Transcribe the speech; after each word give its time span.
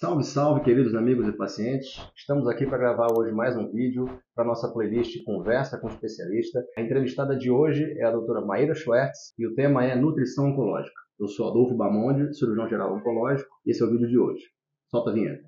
Salve, 0.00 0.22
salve, 0.22 0.60
queridos 0.60 0.94
amigos 0.94 1.26
e 1.26 1.32
pacientes. 1.32 2.00
Estamos 2.14 2.46
aqui 2.46 2.64
para 2.64 2.78
gravar 2.78 3.08
hoje 3.18 3.32
mais 3.32 3.56
um 3.56 3.68
vídeo 3.68 4.06
para 4.32 4.44
nossa 4.44 4.72
playlist 4.72 5.24
Conversa 5.24 5.76
com 5.76 5.88
Especialista. 5.88 6.64
A 6.76 6.82
entrevistada 6.82 7.36
de 7.36 7.50
hoje 7.50 7.82
é 7.98 8.04
a 8.04 8.12
doutora 8.12 8.40
Maíra 8.40 8.76
Schwertz 8.76 9.34
e 9.36 9.44
o 9.44 9.56
tema 9.56 9.84
é 9.84 9.96
Nutrição 9.96 10.50
Oncológica. 10.50 10.94
Eu 11.18 11.26
sou 11.26 11.50
Adolfo 11.50 11.74
Bamonde, 11.74 12.32
cirurgião 12.32 12.68
geral 12.68 12.94
oncológico, 12.94 13.50
e 13.66 13.72
esse 13.72 13.82
é 13.82 13.86
o 13.86 13.90
vídeo 13.90 14.06
de 14.06 14.16
hoje. 14.16 14.44
Solta 14.88 15.10
a 15.10 15.12
vinheta. 15.14 15.42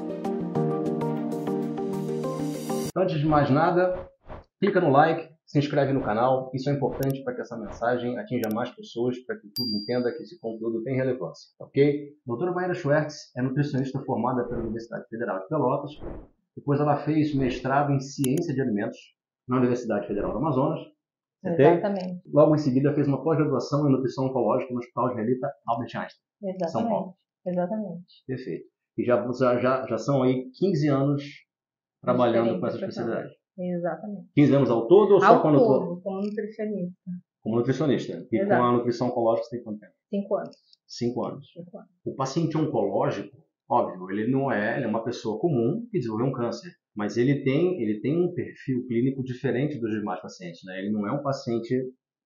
Antes 2.96 3.21
de 3.21 3.26
mais 3.26 3.48
nada, 3.51 4.10
clica 4.58 4.80
no 4.80 4.90
like, 4.90 5.28
se 5.51 5.58
inscreve 5.58 5.92
no 5.92 6.01
canal, 6.01 6.48
isso 6.54 6.71
é 6.71 6.72
importante 6.72 7.24
para 7.24 7.35
que 7.35 7.40
essa 7.40 7.58
mensagem 7.58 8.16
atinja 8.16 8.48
mais 8.54 8.71
pessoas, 8.71 9.19
para 9.24 9.37
que 9.37 9.48
tudo 9.48 9.69
entenda 9.78 10.12
que 10.12 10.22
esse 10.22 10.38
conteúdo 10.38 10.80
tem 10.84 10.94
relevância, 10.94 11.51
ok? 11.58 12.15
Doutora 12.24 12.53
Maíra 12.53 12.72
Schwertz 12.72 13.34
é 13.37 13.42
nutricionista 13.42 13.98
formada 14.04 14.44
pela 14.44 14.60
Universidade 14.60 15.08
Federal 15.08 15.40
de 15.40 15.48
Pelotas, 15.48 15.90
depois 16.56 16.78
ela 16.78 16.98
fez 16.98 17.34
mestrado 17.34 17.91
em 17.91 17.98
Ciência 17.98 18.55
de 18.55 18.61
Alimentos 18.61 18.97
na 19.48 19.59
Universidade 19.59 20.06
Federal 20.06 20.30
do 20.30 20.39
Amazonas, 20.39 20.78
Exatamente. 21.42 22.23
Logo 22.33 22.55
em 22.55 22.59
seguida 22.59 22.95
fez 22.95 23.09
uma 23.09 23.25
pós-graduação 23.25 23.89
em 23.89 23.92
nutrição 23.92 24.27
oncológica 24.27 24.73
no 24.73 24.78
Hospital 24.78 25.09
Israelita 25.09 25.51
Albert 25.67 25.97
Einstein, 25.97 26.23
Exatamente. 26.42 26.70
São 26.70 26.89
Paulo. 26.89 27.17
Exatamente. 27.45 28.25
Perfeito. 28.25 28.67
E 28.98 29.05
já, 29.05 29.27
já, 29.59 29.87
já 29.87 29.98
são 29.98 30.23
aí 30.23 30.48
15 30.53 30.89
anos 30.89 31.25
trabalhando 32.03 32.61
com 32.61 32.67
essa 32.67 32.77
especialidade. 32.77 33.40
Exatamente. 33.59 34.29
15 34.35 34.55
anos 34.55 34.71
ao 34.71 34.87
todo 34.87 35.15
ou 35.15 35.21
só 35.21 35.27
Ao 35.37 35.43
quando 35.43 35.59
todo, 35.59 36.01
como 36.03 36.21
nutricionista. 36.23 37.11
como 37.43 37.57
nutricionista? 37.57 38.27
E 38.33 38.37
Exato. 38.39 38.61
com 38.61 38.67
a 38.67 38.73
nutrição 38.73 39.09
oncológica 39.09 39.47
você 39.49 39.57
tem 39.57 39.65
quanto 39.65 39.81
tempo? 39.81 39.93
Cinco 40.09 40.35
anos. 40.37 40.57
5 40.87 41.25
anos. 41.25 41.53
Cinco 41.53 41.79
anos. 41.79 41.91
O 42.05 42.15
paciente 42.15 42.57
oncológico, 42.57 43.37
óbvio, 43.69 44.11
ele 44.11 44.31
não 44.31 44.51
é, 44.51 44.77
ele 44.77 44.85
é 44.87 44.89
uma 44.89 45.05
pessoa 45.05 45.39
comum 45.39 45.87
que 45.91 45.99
desenvolveu 45.99 46.27
um 46.27 46.33
câncer, 46.33 46.73
mas 46.95 47.17
ele 47.17 47.43
tem, 47.45 47.81
ele 47.81 48.01
tem 48.01 48.21
um 48.21 48.33
perfil 48.34 48.87
clínico 48.87 49.23
diferente 49.23 49.79
dos 49.79 49.91
demais 49.91 50.20
pacientes, 50.20 50.61
né? 50.64 50.79
Ele 50.81 50.91
não 50.91 51.07
é 51.07 51.12
um 51.12 51.23
paciente 51.23 51.75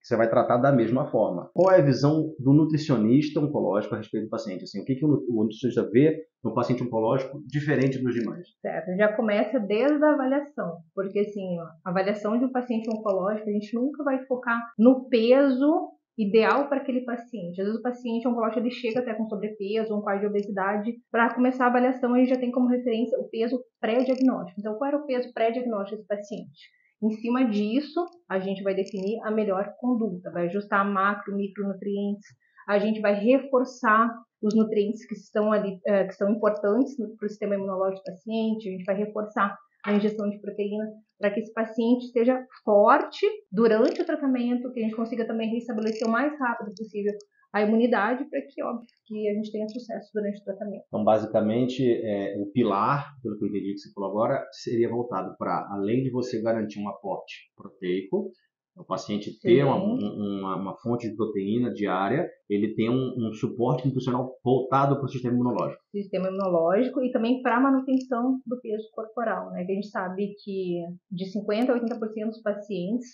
que 0.04 0.08
você 0.08 0.16
vai 0.16 0.28
tratar 0.28 0.58
da 0.58 0.70
mesma 0.70 1.10
forma. 1.10 1.50
Qual 1.54 1.74
é 1.74 1.80
a 1.80 1.84
visão 1.84 2.34
do 2.38 2.52
nutricionista 2.52 3.40
oncológico 3.40 3.94
a 3.94 3.98
respeito 3.98 4.24
do 4.24 4.30
paciente? 4.30 4.64
Assim, 4.64 4.82
o 4.82 4.84
que, 4.84 4.96
que 4.96 5.04
o 5.04 5.08
nutricionista 5.08 5.88
vê 5.90 6.26
no 6.44 6.52
paciente 6.52 6.84
oncológico 6.84 7.42
diferente 7.46 7.98
dos 7.98 8.14
demais? 8.14 8.46
Certo. 8.60 8.94
Já 8.98 9.16
começa 9.16 9.58
desde 9.58 10.04
a 10.04 10.12
avaliação. 10.12 10.76
Porque, 10.94 11.20
assim, 11.20 11.58
a 11.58 11.88
avaliação 11.88 12.38
de 12.38 12.44
um 12.44 12.52
paciente 12.52 12.86
oncológico, 12.90 13.48
a 13.48 13.52
gente 13.52 13.74
nunca 13.74 14.04
vai 14.04 14.22
focar 14.26 14.60
no 14.78 15.08
peso 15.08 15.90
ideal 16.18 16.68
para 16.68 16.82
aquele 16.82 17.00
paciente. 17.00 17.58
Às 17.62 17.66
vezes 17.66 17.80
o 17.80 17.82
paciente 17.82 18.28
oncológico 18.28 18.60
ele 18.60 18.70
chega 18.70 19.00
até 19.00 19.14
com 19.14 19.26
sobrepeso, 19.26 19.96
um 19.96 20.02
quadro 20.02 20.20
de 20.20 20.26
obesidade. 20.26 20.92
Para 21.10 21.34
começar 21.34 21.64
a 21.64 21.68
avaliação, 21.68 22.12
a 22.12 22.18
gente 22.18 22.28
já 22.28 22.38
tem 22.38 22.52
como 22.52 22.68
referência 22.68 23.18
o 23.18 23.28
peso 23.30 23.58
pré-diagnóstico. 23.80 24.60
Então, 24.60 24.74
qual 24.74 24.88
era 24.88 24.98
o 24.98 25.06
peso 25.06 25.32
pré-diagnóstico 25.32 25.96
desse 25.96 26.06
paciente? 26.06 26.68
Em 27.02 27.10
cima 27.10 27.44
disso, 27.44 28.04
a 28.28 28.38
gente 28.38 28.62
vai 28.62 28.74
definir 28.74 29.20
a 29.24 29.30
melhor 29.30 29.74
conduta, 29.78 30.30
vai 30.30 30.46
ajustar 30.46 30.88
macro, 30.90 31.36
micronutrientes, 31.36 32.26
a 32.68 32.78
gente 32.78 33.00
vai 33.00 33.14
reforçar 33.14 34.10
os 34.42 34.54
nutrientes 34.54 35.06
que 35.06 35.14
estão 35.14 35.52
ali, 35.52 35.78
eh, 35.86 36.04
que 36.04 36.14
são 36.14 36.30
importantes 36.30 36.96
para 36.96 37.26
o 37.26 37.28
sistema 37.28 37.54
imunológico 37.54 38.02
do 38.02 38.12
paciente, 38.12 38.68
a 38.68 38.72
gente 38.72 38.84
vai 38.84 38.96
reforçar 38.96 39.56
a 39.84 39.92
ingestão 39.92 40.28
de 40.30 40.40
proteína 40.40 40.86
para 41.18 41.30
que 41.30 41.40
esse 41.40 41.52
paciente 41.52 42.06
esteja 42.06 42.42
forte 42.64 43.26
durante 43.52 44.00
o 44.00 44.06
tratamento, 44.06 44.72
que 44.72 44.80
a 44.80 44.82
gente 44.82 44.96
consiga 44.96 45.26
também 45.26 45.50
restabelecer 45.50 46.06
o 46.06 46.10
mais 46.10 46.38
rápido 46.38 46.74
possível 46.74 47.12
a 47.54 47.62
imunidade 47.62 48.24
para 48.28 48.40
que, 48.42 48.62
óbvio, 48.62 48.86
que 49.06 49.28
a 49.28 49.34
gente 49.34 49.52
tenha 49.52 49.68
sucesso 49.68 50.10
durante 50.12 50.40
o 50.40 50.44
tratamento. 50.44 50.84
Então, 50.88 51.04
basicamente, 51.04 51.82
é, 51.88 52.36
o 52.40 52.46
pilar, 52.50 53.14
pelo 53.22 53.38
que 53.38 53.44
eu 53.44 53.48
entendi 53.48 53.72
que 53.74 53.78
você 53.78 53.92
falou 53.92 54.10
agora, 54.10 54.44
seria 54.50 54.88
voltado 54.88 55.36
para, 55.38 55.68
além 55.70 56.02
de 56.02 56.10
você 56.10 56.42
garantir 56.42 56.80
um 56.80 56.88
aporte 56.88 57.34
proteico, 57.56 58.30
o 58.76 58.84
paciente 58.84 59.38
ter 59.40 59.62
uma, 59.62 59.76
um- 59.76 60.40
uma, 60.40 60.56
uma 60.56 60.76
fonte 60.78 61.08
de 61.08 61.14
proteína 61.14 61.72
diária, 61.72 62.28
ele 62.50 62.74
tem 62.74 62.90
um, 62.90 63.14
um 63.16 63.32
suporte 63.32 63.86
nutricional 63.86 64.34
voltado 64.44 64.96
para 64.96 65.04
o 65.04 65.08
sistema 65.08 65.32
imunológico. 65.34 65.80
sistema 65.92 66.26
imunológico 66.26 67.00
e 67.04 67.12
também 67.12 67.40
para 67.40 67.58
a 67.58 67.60
manutenção 67.60 68.40
do 68.44 68.60
peso 68.60 68.88
corporal, 68.92 69.52
né? 69.52 69.62
A 69.62 69.72
gente 69.72 69.86
sabe 69.90 70.34
que 70.42 70.82
de 71.08 71.24
50 71.30 71.72
a 71.72 71.78
80% 71.80 72.26
dos 72.26 72.42
pacientes 72.42 73.06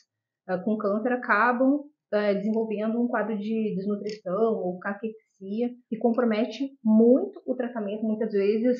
ah, 0.49 0.57
com 0.57 0.79
câncer 0.79 1.13
acabam 1.13 1.81
ah, 2.13 2.33
desenvolvendo 2.33 3.01
um 3.01 3.09
quadro 3.09 3.37
de 3.39 3.75
desnutrição 3.75 4.55
ou 4.55 4.79
caquexia 4.79 5.71
que 5.89 5.97
compromete 5.99 6.71
muito 6.85 7.41
o 7.47 7.55
tratamento. 7.55 8.03
Muitas 8.03 8.33
vezes 8.33 8.79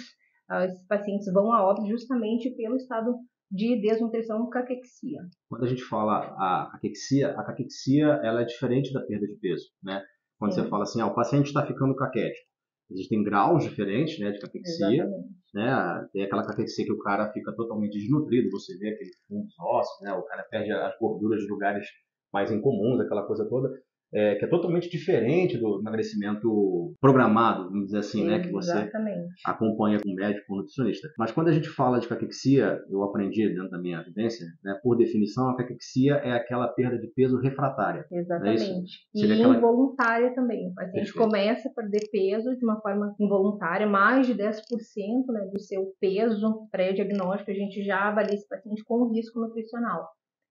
ah, 0.49 0.65
esses 0.65 0.87
pacientes 0.87 1.33
vão 1.33 1.53
a 1.53 1.65
óbito 1.65 1.89
justamente 1.89 2.51
pelo 2.57 2.77
estado 2.77 3.15
de 3.51 3.81
desnutrição 3.81 4.49
caquexia. 4.49 5.21
Quando 5.49 5.65
a 5.65 5.69
gente 5.69 5.83
fala 5.83 6.19
a 6.39 6.71
caquexia, 6.73 7.31
a 7.31 7.45
caquexia 7.45 8.07
ela 8.23 8.43
é 8.43 8.45
diferente 8.45 8.93
da 8.93 9.01
perda 9.01 9.27
de 9.27 9.37
peso, 9.37 9.65
né? 9.83 10.03
Quando 10.39 10.55
Sim. 10.55 10.63
você 10.63 10.69
fala 10.69 10.83
assim, 10.85 11.01
ah, 11.01 11.07
o 11.07 11.15
paciente 11.15 11.47
está 11.47 11.67
ficando 11.67 11.95
caquético. 11.95 12.49
Existem 12.91 13.23
graus 13.23 13.63
diferentes, 13.63 14.19
né, 14.19 14.33
de 14.33 14.41
caquexia, 14.41 15.05
Exatamente. 15.05 15.29
né? 15.55 16.09
Tem 16.13 16.25
aquela 16.25 16.45
caquexia 16.45 16.85
que 16.85 16.93
o 16.93 16.99
cara 16.99 17.31
fica 17.33 17.55
totalmente 17.55 17.93
desnutrido, 17.93 18.51
você 18.51 18.77
vê 18.79 18.89
aquele 18.89 19.11
fundo 19.29 19.45
dos 19.45 19.59
ossos, 19.61 20.01
né? 20.03 20.13
O 20.13 20.23
cara 20.23 20.45
perde 20.51 20.73
as 20.73 20.99
gorduras 20.99 21.41
de 21.41 21.49
lugares 21.49 21.87
mais 22.33 22.51
incomuns, 22.51 23.01
aquela 23.01 23.27
coisa 23.27 23.47
toda, 23.49 23.69
é, 24.13 24.35
que 24.35 24.45
é 24.45 24.49
totalmente 24.49 24.91
diferente 24.91 25.57
do 25.57 25.79
emagrecimento 25.79 26.93
programado, 27.01 27.69
vamos 27.71 27.85
dizer 27.87 27.99
assim, 27.99 28.27
né? 28.27 28.41
Que 28.41 28.51
você 28.51 28.73
Exatamente. 28.73 29.35
acompanha 29.47 30.01
com 30.03 30.13
médico, 30.13 30.47
com 30.49 30.57
nutricionista. 30.57 31.09
Mas 31.17 31.31
quando 31.31 31.47
a 31.47 31.53
gente 31.53 31.69
fala 31.69 32.01
de 32.01 32.09
caquexia, 32.09 32.81
eu 32.91 33.05
aprendi 33.05 33.49
dentro 33.49 33.71
da 33.71 33.79
minha 33.81 34.03
vivência, 34.03 34.45
né? 34.65 34.77
Por 34.83 34.97
definição, 34.97 35.51
a 35.51 35.57
caquexia 35.57 36.15
é 36.15 36.33
aquela 36.33 36.67
perda 36.67 36.99
de 36.99 37.07
peso 37.15 37.39
refratária. 37.39 38.05
Exatamente. 38.11 38.99
E 39.15 39.21
Seria 39.21 39.37
aquela- 39.37 39.57
involuntária 39.57 40.35
também. 40.35 40.71
O 40.71 40.75
paciente 40.75 41.13
começa 41.15 41.69
a 41.69 41.73
perder 41.73 42.01
peso 42.11 42.57
de 42.57 42.65
uma 42.65 42.81
forma 42.81 43.15
involuntária, 43.21 43.87
mais 43.87 44.27
de 44.27 44.35
10% 44.35 45.33
né, 45.33 45.49
do 45.53 45.61
seu 45.61 45.93
peso 46.01 46.67
pré-diagnóstico, 46.73 47.51
a 47.53 47.55
gente 47.55 47.81
já 47.85 48.09
avalia 48.09 48.35
esse 48.35 48.49
paciente 48.49 48.83
com 48.85 49.09
risco 49.13 49.39
nutricional. 49.39 50.09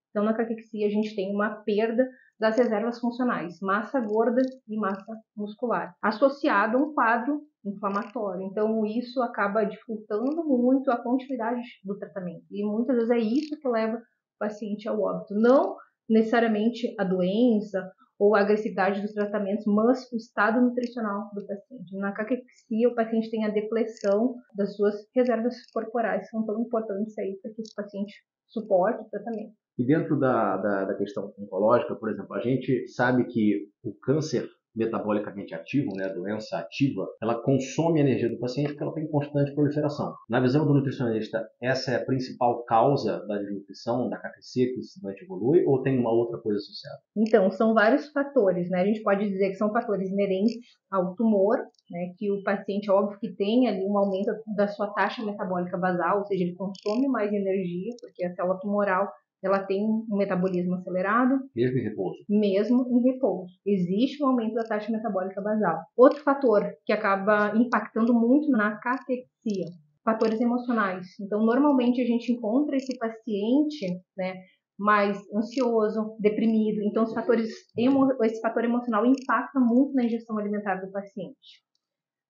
Então, 0.09 0.23
na 0.23 0.33
caquexia, 0.33 0.87
a 0.87 0.89
gente 0.89 1.15
tem 1.15 1.33
uma 1.33 1.63
perda 1.63 2.07
das 2.39 2.57
reservas 2.57 2.99
funcionais, 2.99 3.59
massa 3.61 3.99
gorda 3.99 4.41
e 4.67 4.77
massa 4.77 5.13
muscular, 5.35 5.93
associado 6.01 6.77
a 6.77 6.81
um 6.81 6.93
quadro 6.93 7.41
inflamatório. 7.65 8.43
Então, 8.43 8.85
isso 8.85 9.21
acaba 9.21 9.65
dificultando 9.65 10.43
muito 10.45 10.89
a 10.89 10.97
continuidade 10.97 11.61
do 11.83 11.97
tratamento. 11.97 12.45
E 12.49 12.63
muitas 12.63 12.95
vezes 12.95 13.11
é 13.11 13.17
isso 13.17 13.59
que 13.59 13.67
leva 13.67 13.97
o 13.97 14.01
paciente 14.39 14.87
ao 14.87 14.99
óbito. 14.99 15.35
Não 15.35 15.75
necessariamente 16.09 16.95
a 16.97 17.03
doença 17.03 17.91
ou 18.17 18.35
a 18.35 18.41
agressividade 18.41 19.01
dos 19.01 19.13
tratamentos, 19.13 19.65
mas 19.65 20.11
o 20.11 20.17
estado 20.17 20.59
nutricional 20.61 21.29
do 21.33 21.45
paciente. 21.45 21.95
Na 21.97 22.11
caquexia, 22.11 22.89
o 22.89 22.95
paciente 22.95 23.29
tem 23.31 23.45
a 23.45 23.49
depressão 23.49 24.35
das 24.55 24.75
suas 24.75 24.95
reservas 25.15 25.55
corporais, 25.71 26.23
que 26.23 26.29
são 26.29 26.45
tão 26.45 26.59
importantes 26.59 27.17
aí 27.17 27.39
para 27.41 27.53
que 27.53 27.61
esse 27.61 27.73
paciente 27.73 28.13
suporte 28.47 29.05
o 29.05 29.09
tratamento. 29.09 29.53
E 29.79 29.85
dentro 29.85 30.19
da, 30.19 30.57
da, 30.57 30.85
da 30.85 30.93
questão 30.93 31.33
oncológica, 31.39 31.95
por 31.95 32.09
exemplo, 32.09 32.35
a 32.35 32.41
gente 32.41 32.85
sabe 32.89 33.23
que 33.23 33.69
o 33.81 33.93
câncer 33.93 34.45
metabolicamente 34.75 35.55
ativo, 35.55 35.91
né, 35.95 36.05
a 36.05 36.13
doença 36.13 36.57
ativa, 36.57 37.07
ela 37.21 37.41
consome 37.41 37.99
a 37.99 38.03
energia 38.03 38.29
do 38.29 38.39
paciente 38.39 38.67
porque 38.67 38.83
ela 38.83 38.93
tem 38.93 39.07
constante 39.09 39.53
proliferação. 39.53 40.13
Na 40.29 40.39
visão 40.39 40.65
do 40.65 40.73
nutricionista, 40.73 41.47
essa 41.61 41.91
é 41.91 41.95
a 41.95 42.05
principal 42.05 42.63
causa 42.65 43.25
da 43.25 43.37
desnutrição, 43.37 44.09
da 44.09 44.17
caquexia 44.17 44.67
que 44.67 44.79
esse 44.79 45.01
doente 45.01 45.23
evolui, 45.23 45.63
ou 45.65 45.81
tem 45.81 45.97
uma 45.97 46.11
outra 46.11 46.39
coisa 46.39 46.57
associada? 46.57 46.99
Então, 47.15 47.49
são 47.49 47.73
vários 47.73 48.09
fatores, 48.09 48.69
né? 48.69 48.81
A 48.81 48.85
gente 48.85 49.01
pode 49.01 49.27
dizer 49.27 49.49
que 49.49 49.55
são 49.55 49.71
fatores 49.71 50.09
inerentes 50.09 50.57
ao 50.91 51.15
tumor, 51.15 51.57
né? 51.89 52.13
Que 52.17 52.31
o 52.31 52.43
paciente, 52.43 52.91
óbvio, 52.91 53.17
que 53.19 53.33
tem 53.33 53.67
ali 53.67 53.83
um 53.83 53.97
aumento 53.97 54.31
da 54.55 54.67
sua 54.67 54.93
taxa 54.93 55.25
metabólica 55.25 55.77
basal, 55.77 56.19
ou 56.19 56.25
seja, 56.25 56.43
ele 56.43 56.55
consome 56.55 57.07
mais 57.07 57.31
energia, 57.31 57.95
porque 58.01 58.25
a 58.25 58.33
célula 58.35 58.59
tumoral 58.59 59.09
ela 59.43 59.59
tem 59.63 59.83
um 59.83 60.17
metabolismo 60.17 60.75
acelerado, 60.75 61.39
Mesmo 61.55 61.77
em 61.77 61.83
repouso. 61.83 62.19
mesmo 62.29 62.85
em 62.89 63.01
repouso. 63.11 63.51
Existe 63.65 64.23
um 64.23 64.27
aumento 64.27 64.53
da 64.55 64.63
taxa 64.63 64.91
metabólica 64.91 65.41
basal. 65.41 65.79
Outro 65.95 66.21
fator 66.23 66.63
que 66.85 66.91
acaba 66.91 67.55
impactando 67.55 68.13
muito 68.13 68.49
na 68.51 68.77
caquexia, 68.77 69.65
fatores 70.03 70.41
emocionais. 70.41 71.07
Então, 71.21 71.45
normalmente 71.45 72.01
a 72.01 72.05
gente 72.05 72.31
encontra 72.31 72.75
esse 72.75 72.97
paciente, 72.97 74.01
né, 74.17 74.33
mais 74.77 75.17
ansioso, 75.35 76.15
deprimido. 76.19 76.81
Então, 76.83 77.03
os 77.03 77.13
fatores 77.13 77.49
emo 77.77 78.07
esse 78.23 78.39
fator 78.41 78.63
emocional 78.63 79.05
impacta 79.05 79.59
muito 79.59 79.93
na 79.93 80.05
ingestão 80.05 80.37
alimentar 80.37 80.75
do 80.75 80.91
paciente. 80.91 81.61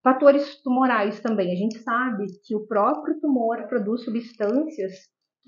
Fatores 0.03 0.61
tumorais 0.63 1.19
também. 1.19 1.51
A 1.51 1.55
gente 1.55 1.77
sabe 1.79 2.25
que 2.45 2.55
o 2.55 2.65
próprio 2.65 3.19
tumor 3.19 3.67
produz 3.67 4.03
substâncias 4.03 4.93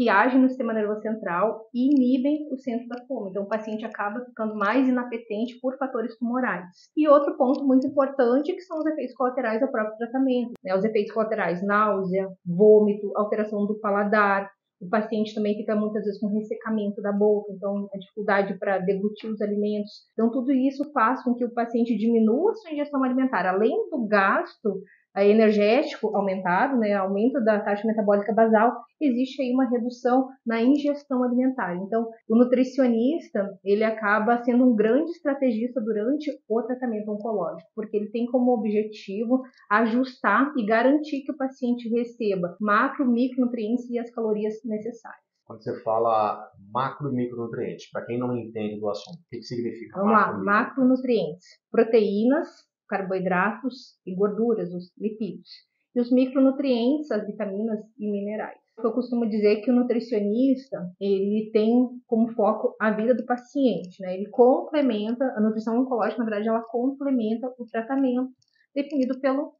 que 0.01 0.09
agem 0.09 0.41
no 0.41 0.49
sistema 0.49 0.73
nervoso 0.73 1.01
central 1.01 1.69
e 1.71 1.93
inibem 1.93 2.47
o 2.51 2.57
centro 2.57 2.87
da 2.87 3.05
fome. 3.05 3.29
Então, 3.29 3.43
o 3.43 3.47
paciente 3.47 3.85
acaba 3.85 4.25
ficando 4.25 4.55
mais 4.55 4.89
inapetente 4.89 5.59
por 5.61 5.77
fatores 5.77 6.17
tumorais. 6.17 6.65
E 6.97 7.07
outro 7.07 7.37
ponto 7.37 7.63
muito 7.63 7.85
importante 7.85 8.51
que 8.51 8.61
são 8.61 8.79
os 8.79 8.85
efeitos 8.87 9.13
colaterais 9.13 9.61
ao 9.61 9.69
próprio 9.69 9.95
tratamento. 9.97 10.53
Né? 10.63 10.75
Os 10.75 10.83
efeitos 10.83 11.13
colaterais, 11.13 11.63
náusea, 11.63 12.27
vômito, 12.43 13.11
alteração 13.15 13.67
do 13.67 13.79
paladar, 13.79 14.49
o 14.81 14.89
paciente 14.89 15.35
também 15.35 15.55
fica 15.55 15.75
muitas 15.75 16.03
vezes 16.03 16.19
com 16.19 16.33
ressecamento 16.33 16.99
da 17.03 17.11
boca, 17.11 17.53
então 17.53 17.87
a 17.93 17.97
dificuldade 17.99 18.57
para 18.57 18.79
deglutir 18.79 19.29
os 19.29 19.39
alimentos. 19.39 19.91
Então 20.13 20.31
tudo 20.31 20.51
isso 20.51 20.91
faz 20.91 21.23
com 21.23 21.35
que 21.35 21.45
o 21.45 21.53
paciente 21.53 21.95
diminua 21.95 22.49
a 22.49 22.55
sua 22.55 22.71
ingestão 22.71 23.03
alimentar, 23.03 23.45
além 23.45 23.77
do 23.91 24.07
gasto 24.07 24.81
energético 25.17 26.15
aumentado, 26.15 26.77
né, 26.77 26.93
aumento 26.93 27.43
da 27.43 27.59
taxa 27.59 27.85
metabólica 27.85 28.33
basal, 28.33 28.71
existe 28.99 29.41
aí 29.41 29.51
uma 29.53 29.69
redução 29.69 30.27
na 30.45 30.61
ingestão 30.61 31.23
alimentar. 31.23 31.75
Então, 31.75 32.07
o 32.29 32.35
nutricionista, 32.37 33.59
ele 33.63 33.83
acaba 33.83 34.41
sendo 34.43 34.65
um 34.65 34.75
grande 34.75 35.11
estrategista 35.11 35.81
durante 35.81 36.31
o 36.47 36.61
tratamento 36.63 37.11
oncológico, 37.11 37.69
porque 37.75 37.97
ele 37.97 38.11
tem 38.11 38.25
como 38.27 38.53
objetivo 38.53 39.41
ajustar 39.69 40.53
e 40.57 40.65
garantir 40.65 41.23
que 41.23 41.31
o 41.31 41.37
paciente 41.37 41.89
receba 41.89 42.55
macro, 42.59 43.09
micronutrientes 43.09 43.89
e 43.89 43.99
as 43.99 44.09
calorias 44.11 44.53
necessárias. 44.63 45.31
Quando 45.45 45.63
você 45.63 45.81
fala 45.81 46.49
macro 46.71 47.11
e 47.11 47.15
micronutrientes, 47.15 47.89
para 47.91 48.05
quem 48.05 48.17
não 48.17 48.37
entende 48.37 48.79
do 48.79 48.89
assunto, 48.89 49.17
o 49.17 49.29
que, 49.29 49.39
que 49.39 49.43
significa? 49.43 49.99
Vamos 49.99 50.13
macro, 50.13 50.37
lá, 50.37 50.43
macronutrientes, 50.43 51.45
proteínas, 51.69 52.47
carboidratos 52.91 53.95
e 54.05 54.13
gorduras, 54.13 54.73
os 54.73 54.91
lipídios. 54.97 55.49
E 55.95 56.01
os 56.01 56.11
micronutrientes, 56.11 57.09
as 57.09 57.25
vitaminas 57.25 57.79
e 57.97 58.11
minerais. 58.11 58.59
Eu 58.77 58.91
costumo 58.91 59.29
dizer 59.29 59.61
que 59.61 59.71
o 59.71 59.75
nutricionista, 59.75 60.77
ele 60.99 61.51
tem 61.51 61.87
como 62.05 62.33
foco 62.33 62.75
a 62.79 62.91
vida 62.91 63.13
do 63.13 63.25
paciente, 63.25 64.01
né? 64.01 64.15
Ele 64.15 64.29
complementa, 64.29 65.23
a 65.37 65.41
nutrição 65.41 65.79
oncológica, 65.79 66.19
na 66.19 66.25
verdade, 66.25 66.49
ela 66.49 66.63
complementa 66.63 67.47
o 67.57 67.65
tratamento 67.65 68.31
definido 68.75 69.19
pelo 69.19 69.53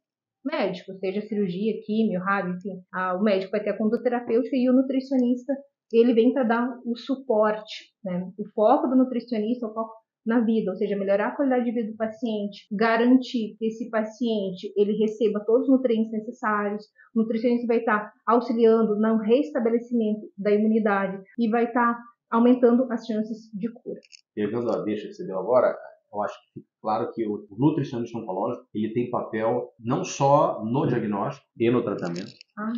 médico, 0.44 0.92
seja 0.94 1.22
cirurgia, 1.22 1.80
químio, 1.84 2.20
rádio, 2.20 2.54
enfim. 2.54 2.82
Ah, 2.92 3.14
o 3.14 3.22
médico 3.22 3.52
vai 3.52 3.62
ter 3.62 3.70
a 3.70 3.78
conduta 3.78 4.02
terapêutica 4.02 4.56
e 4.56 4.68
o 4.68 4.72
nutricionista, 4.72 5.54
ele 5.92 6.14
vem 6.14 6.32
para 6.32 6.42
dar 6.42 6.80
o 6.84 6.96
suporte, 6.96 7.92
né? 8.02 8.28
O 8.38 8.44
foco 8.54 8.88
do 8.88 8.96
nutricionista, 8.96 9.66
o 9.66 9.74
foco 9.74 10.01
na 10.24 10.40
vida, 10.40 10.70
ou 10.70 10.76
seja, 10.76 10.96
melhorar 10.96 11.28
a 11.28 11.36
qualidade 11.36 11.64
de 11.64 11.72
vida 11.72 11.90
do 11.90 11.96
paciente, 11.96 12.66
garantir 12.70 13.56
que 13.58 13.66
esse 13.66 13.90
paciente 13.90 14.72
ele 14.76 14.92
receba 14.92 15.44
todos 15.44 15.68
os 15.68 15.74
nutrientes 15.76 16.12
necessários, 16.12 16.84
o 17.14 17.20
nutricionista 17.20 17.66
vai 17.66 17.78
estar 17.78 18.12
auxiliando 18.26 18.96
no 18.96 19.16
restabelecimento 19.18 20.28
da 20.36 20.52
imunidade 20.52 21.22
e 21.38 21.48
vai 21.48 21.64
estar 21.64 21.98
aumentando 22.30 22.90
as 22.90 23.06
chances 23.06 23.50
de 23.52 23.70
cura. 23.72 24.00
Pegando 24.34 24.70
a 24.70 24.82
deixa 24.82 25.08
que 25.08 25.14
você 25.14 25.26
deu 25.26 25.38
agora, 25.38 25.76
eu 26.12 26.22
acho 26.22 26.34
que 26.52 26.62
claro 26.80 27.10
que 27.12 27.26
o 27.26 27.46
nutricionista 27.58 28.18
oncológico 28.18 28.66
ele 28.74 28.92
tem 28.92 29.10
papel 29.10 29.72
não 29.78 30.04
só 30.04 30.62
no 30.64 30.86
diagnóstico 30.86 31.46
e 31.58 31.70
no 31.70 31.82
tratamento, 31.82 32.32
ah, 32.58 32.72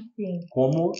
como 0.50 0.92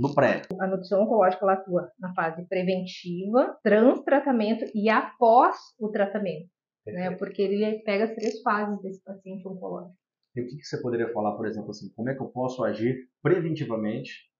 no 0.00 0.14
pré. 0.14 0.42
A 0.58 0.66
nutrição 0.66 1.02
oncológica 1.02 1.44
ela 1.44 1.52
atua 1.52 1.92
na 1.98 2.14
fase 2.14 2.46
preventiva, 2.48 3.58
trans-tratamento 3.62 4.64
e 4.74 4.88
após 4.88 5.56
o 5.78 5.90
tratamento. 5.90 6.48
Né? 6.86 7.14
Porque 7.16 7.42
ele 7.42 7.80
pega 7.80 8.04
as 8.04 8.14
três 8.14 8.40
fases 8.40 8.80
desse 8.80 9.04
paciente 9.04 9.46
oncológico. 9.46 9.94
E 10.34 10.40
o 10.40 10.46
que, 10.46 10.56
que 10.56 10.64
você 10.64 10.80
poderia 10.80 11.12
falar, 11.12 11.36
por 11.36 11.46
exemplo, 11.46 11.70
assim, 11.70 11.92
como 11.94 12.08
é 12.08 12.14
que 12.14 12.22
eu 12.22 12.28
posso 12.28 12.64
agir 12.64 12.96
preventivamente 13.22 14.30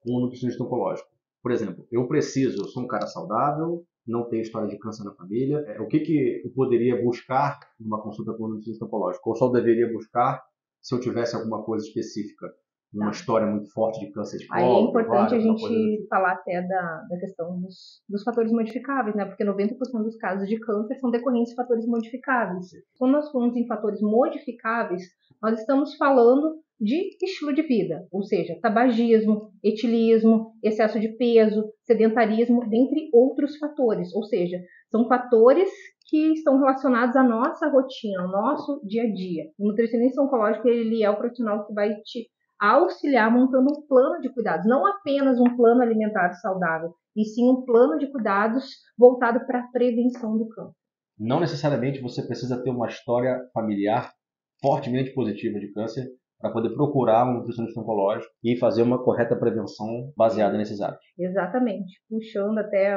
com 0.00 0.12
o 0.12 0.20
nutricionista 0.20 0.64
oncológico? 0.64 1.10
Por 1.42 1.52
exemplo, 1.52 1.86
eu 1.92 2.08
preciso, 2.08 2.62
eu 2.62 2.68
sou 2.68 2.84
um 2.84 2.86
cara 2.86 3.06
saudável, 3.06 3.84
não 4.06 4.28
tenho 4.28 4.42
história 4.42 4.68
de 4.68 4.78
câncer 4.78 5.04
na 5.04 5.14
família, 5.14 5.58
é, 5.66 5.80
o 5.80 5.88
que, 5.88 6.00
que 6.00 6.42
eu 6.44 6.50
poderia 6.54 7.00
buscar 7.02 7.60
numa 7.78 8.00
consulta 8.02 8.32
com 8.32 8.44
o 8.44 8.48
nutricionista 8.48 8.86
oncológico? 8.86 9.28
Ou 9.28 9.36
só 9.36 9.50
deveria 9.50 9.92
buscar 9.92 10.42
se 10.80 10.94
eu 10.94 11.00
tivesse 11.00 11.36
alguma 11.36 11.62
coisa 11.62 11.86
específica? 11.86 12.46
Uma 12.94 13.10
história 13.10 13.46
muito 13.46 13.70
forte 13.72 14.00
de 14.00 14.12
câncer 14.12 14.38
de 14.38 14.46
colo. 14.46 14.60
Aí 14.60 14.70
é 14.70 14.80
importante 14.80 15.34
a 15.34 15.40
gente 15.40 16.06
falar 16.08 16.32
até 16.32 16.60
da, 16.62 17.06
da 17.08 17.18
questão 17.18 17.60
dos, 17.60 18.02
dos 18.08 18.22
fatores 18.22 18.52
modificáveis, 18.52 19.16
né? 19.16 19.24
Porque 19.24 19.44
90% 19.44 19.76
dos 20.02 20.16
casos 20.16 20.48
de 20.48 20.58
câncer 20.58 20.96
são 20.96 21.10
decorrentes 21.10 21.50
de 21.50 21.56
fatores 21.56 21.86
modificáveis. 21.86 22.66
Quando 22.98 23.12
nós 23.12 23.30
falamos 23.30 23.56
em 23.56 23.66
fatores 23.66 24.00
modificáveis, 24.00 25.02
nós 25.42 25.58
estamos 25.58 25.96
falando 25.96 26.60
de 26.80 27.16
estilo 27.22 27.54
de 27.54 27.62
vida, 27.62 28.08
ou 28.10 28.24
seja, 28.24 28.58
tabagismo, 28.60 29.52
etilismo, 29.62 30.52
excesso 30.62 30.98
de 30.98 31.08
peso, 31.16 31.64
sedentarismo, 31.84 32.68
dentre 32.68 33.08
outros 33.12 33.56
fatores. 33.56 34.12
Ou 34.14 34.24
seja, 34.24 34.60
são 34.90 35.06
fatores 35.06 35.70
que 36.08 36.32
estão 36.32 36.58
relacionados 36.58 37.14
à 37.16 37.22
nossa 37.22 37.68
rotina, 37.68 38.22
ao 38.22 38.28
nosso 38.28 38.80
dia 38.84 39.04
a 39.04 39.12
dia. 39.12 39.44
O 39.58 39.68
nutricionista 39.68 40.20
oncológico 40.20 40.68
ele 40.68 41.02
é 41.02 41.08
o 41.08 41.16
profissional 41.16 41.66
que 41.66 41.72
vai 41.72 41.94
te 42.02 42.28
auxiliar 42.62 43.30
montando 43.30 43.72
um 43.72 43.86
plano 43.86 44.20
de 44.20 44.32
cuidados, 44.32 44.66
não 44.66 44.86
apenas 44.86 45.40
um 45.40 45.56
plano 45.56 45.82
alimentar 45.82 46.32
saudável, 46.34 46.94
e 47.16 47.24
sim 47.24 47.50
um 47.50 47.64
plano 47.64 47.98
de 47.98 48.10
cuidados 48.10 48.64
voltado 48.96 49.44
para 49.46 49.60
a 49.60 49.68
prevenção 49.72 50.38
do 50.38 50.48
câncer. 50.48 50.76
Não 51.18 51.40
necessariamente 51.40 52.00
você 52.00 52.22
precisa 52.26 52.62
ter 52.62 52.70
uma 52.70 52.86
história 52.86 53.38
familiar 53.52 54.12
fortemente 54.60 55.12
positiva 55.12 55.58
de 55.58 55.72
câncer 55.72 56.06
para 56.38 56.52
poder 56.52 56.70
procurar 56.74 57.24
um 57.28 57.38
nutricionista 57.38 57.80
oncológico 57.80 58.32
e 58.42 58.56
fazer 58.56 58.82
uma 58.82 59.02
correta 59.02 59.36
prevenção 59.36 60.12
baseada 60.16 60.56
nesses 60.56 60.80
hábitos. 60.80 61.06
Exatamente. 61.18 62.00
Puxando 62.08 62.58
até 62.58 62.96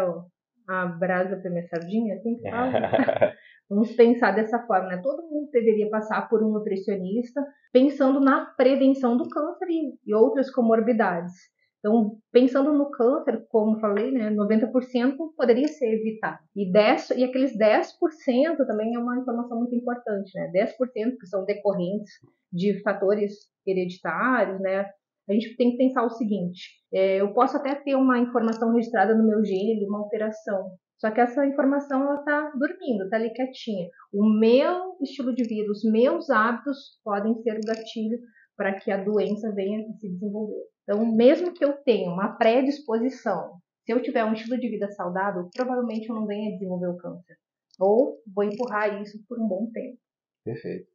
a 0.67 0.85
brasa 0.85 1.41
sardinha, 1.69 2.15
assim 2.15 2.35
que 2.38 2.50
fala. 2.50 2.71
Vamos 3.69 3.94
pensar 3.94 4.31
dessa 4.31 4.59
forma, 4.59 4.89
né? 4.89 5.01
Todo 5.01 5.27
mundo 5.27 5.50
deveria 5.51 5.89
passar 5.89 6.29
por 6.29 6.44
um 6.44 6.51
nutricionista 6.51 7.44
pensando 7.73 8.19
na 8.19 8.45
prevenção 8.45 9.17
do 9.17 9.27
câncer 9.27 9.67
e, 9.69 9.97
e 10.06 10.13
outras 10.13 10.51
comorbidades. 10.51 11.33
Então, 11.79 12.17
pensando 12.31 12.73
no 12.73 12.89
câncer, 12.89 13.45
como 13.47 13.79
falei, 13.79 14.12
né, 14.12 14.31
90% 14.31 15.17
poderia 15.38 15.67
ser 15.67 15.85
evitado. 15.94 16.39
E, 16.56 16.71
10, 16.71 17.12
e 17.12 17.23
aqueles 17.23 17.56
10% 17.56 18.65
também 18.65 18.95
é 18.95 19.00
uma 19.00 19.19
informação 19.19 19.59
muito 19.59 19.75
importante, 19.75 20.31
né? 20.33 20.51
10% 20.51 21.17
que 21.19 21.27
são 21.27 21.45
decorrentes 21.45 22.12
de 22.51 22.81
fatores 22.81 23.33
hereditários, 23.67 24.59
né? 24.62 24.85
A 25.27 25.33
gente 25.33 25.56
tem 25.56 25.72
que 25.72 25.77
pensar 25.77 26.04
o 26.04 26.10
seguinte: 26.10 26.69
é, 26.94 27.22
eu 27.22 27.33
posso 27.33 27.57
até 27.57 27.75
ter 27.75 27.95
uma 27.95 28.19
informação 28.19 28.74
registrada 28.74 29.16
no 29.16 29.27
meu 29.27 29.44
gene, 29.44 29.86
uma 29.88 30.00
alteração, 30.00 30.72
só 30.98 31.12
que 31.12 31.19
essa 31.19 31.45
informação 31.45 32.01
ela 32.04 32.19
está 32.19 32.51
dormindo, 32.51 33.04
está 33.04 33.18
ali 33.18 33.31
quietinha. 33.31 33.89
O 34.13 34.25
meu 34.25 34.95
estilo 35.01 35.36
de 35.36 35.44
vida, 35.44 35.72
os 35.72 35.83
meus 35.83 36.30
hábitos 36.30 37.00
podem 37.04 37.36
ser 37.42 37.57
o 37.57 37.66
gatilho 37.66 38.18
para 38.56 38.80
que 38.80 38.89
a 38.92 39.04
doença 39.04 39.51
venha 39.54 39.81
a 39.81 39.94
se 40.00 40.10
desenvolver. 40.10 40.63
Então, 40.83 41.06
mesmo 41.06 41.54
que 41.54 41.66
eu 41.66 41.74
tenha 41.83 42.10
uma 42.10 42.38
predisposição, 42.38 43.60
se 43.86 43.91
eu 43.91 44.01
tiver 44.01 44.24
um 44.24 44.34
estilo 44.34 44.60
de 44.60 44.70
vida 44.70 44.89
saudável, 44.91 45.50
provavelmente 45.53 46.08
eu 46.08 46.15
não 46.15 46.25
venha 46.25 46.50
a 46.50 46.53
desenvolver 46.53 46.88
o 46.88 46.98
câncer. 46.98 47.36
Ou 47.79 48.17
vou 48.34 48.44
empurrar 48.46 49.01
isso 49.01 49.20
por 49.27 49.39
um 49.39 49.48
bom 49.48 49.70
tempo. 49.72 49.98
Perfeito. 50.44 50.88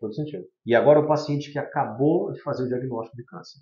Todo 0.00 0.14
sentido. 0.14 0.44
E 0.64 0.74
agora 0.74 0.98
o 0.98 1.06
paciente 1.06 1.52
que 1.52 1.58
acabou 1.58 2.32
de 2.32 2.42
fazer 2.42 2.64
o 2.64 2.68
diagnóstico 2.68 3.16
de 3.16 3.24
câncer 3.24 3.60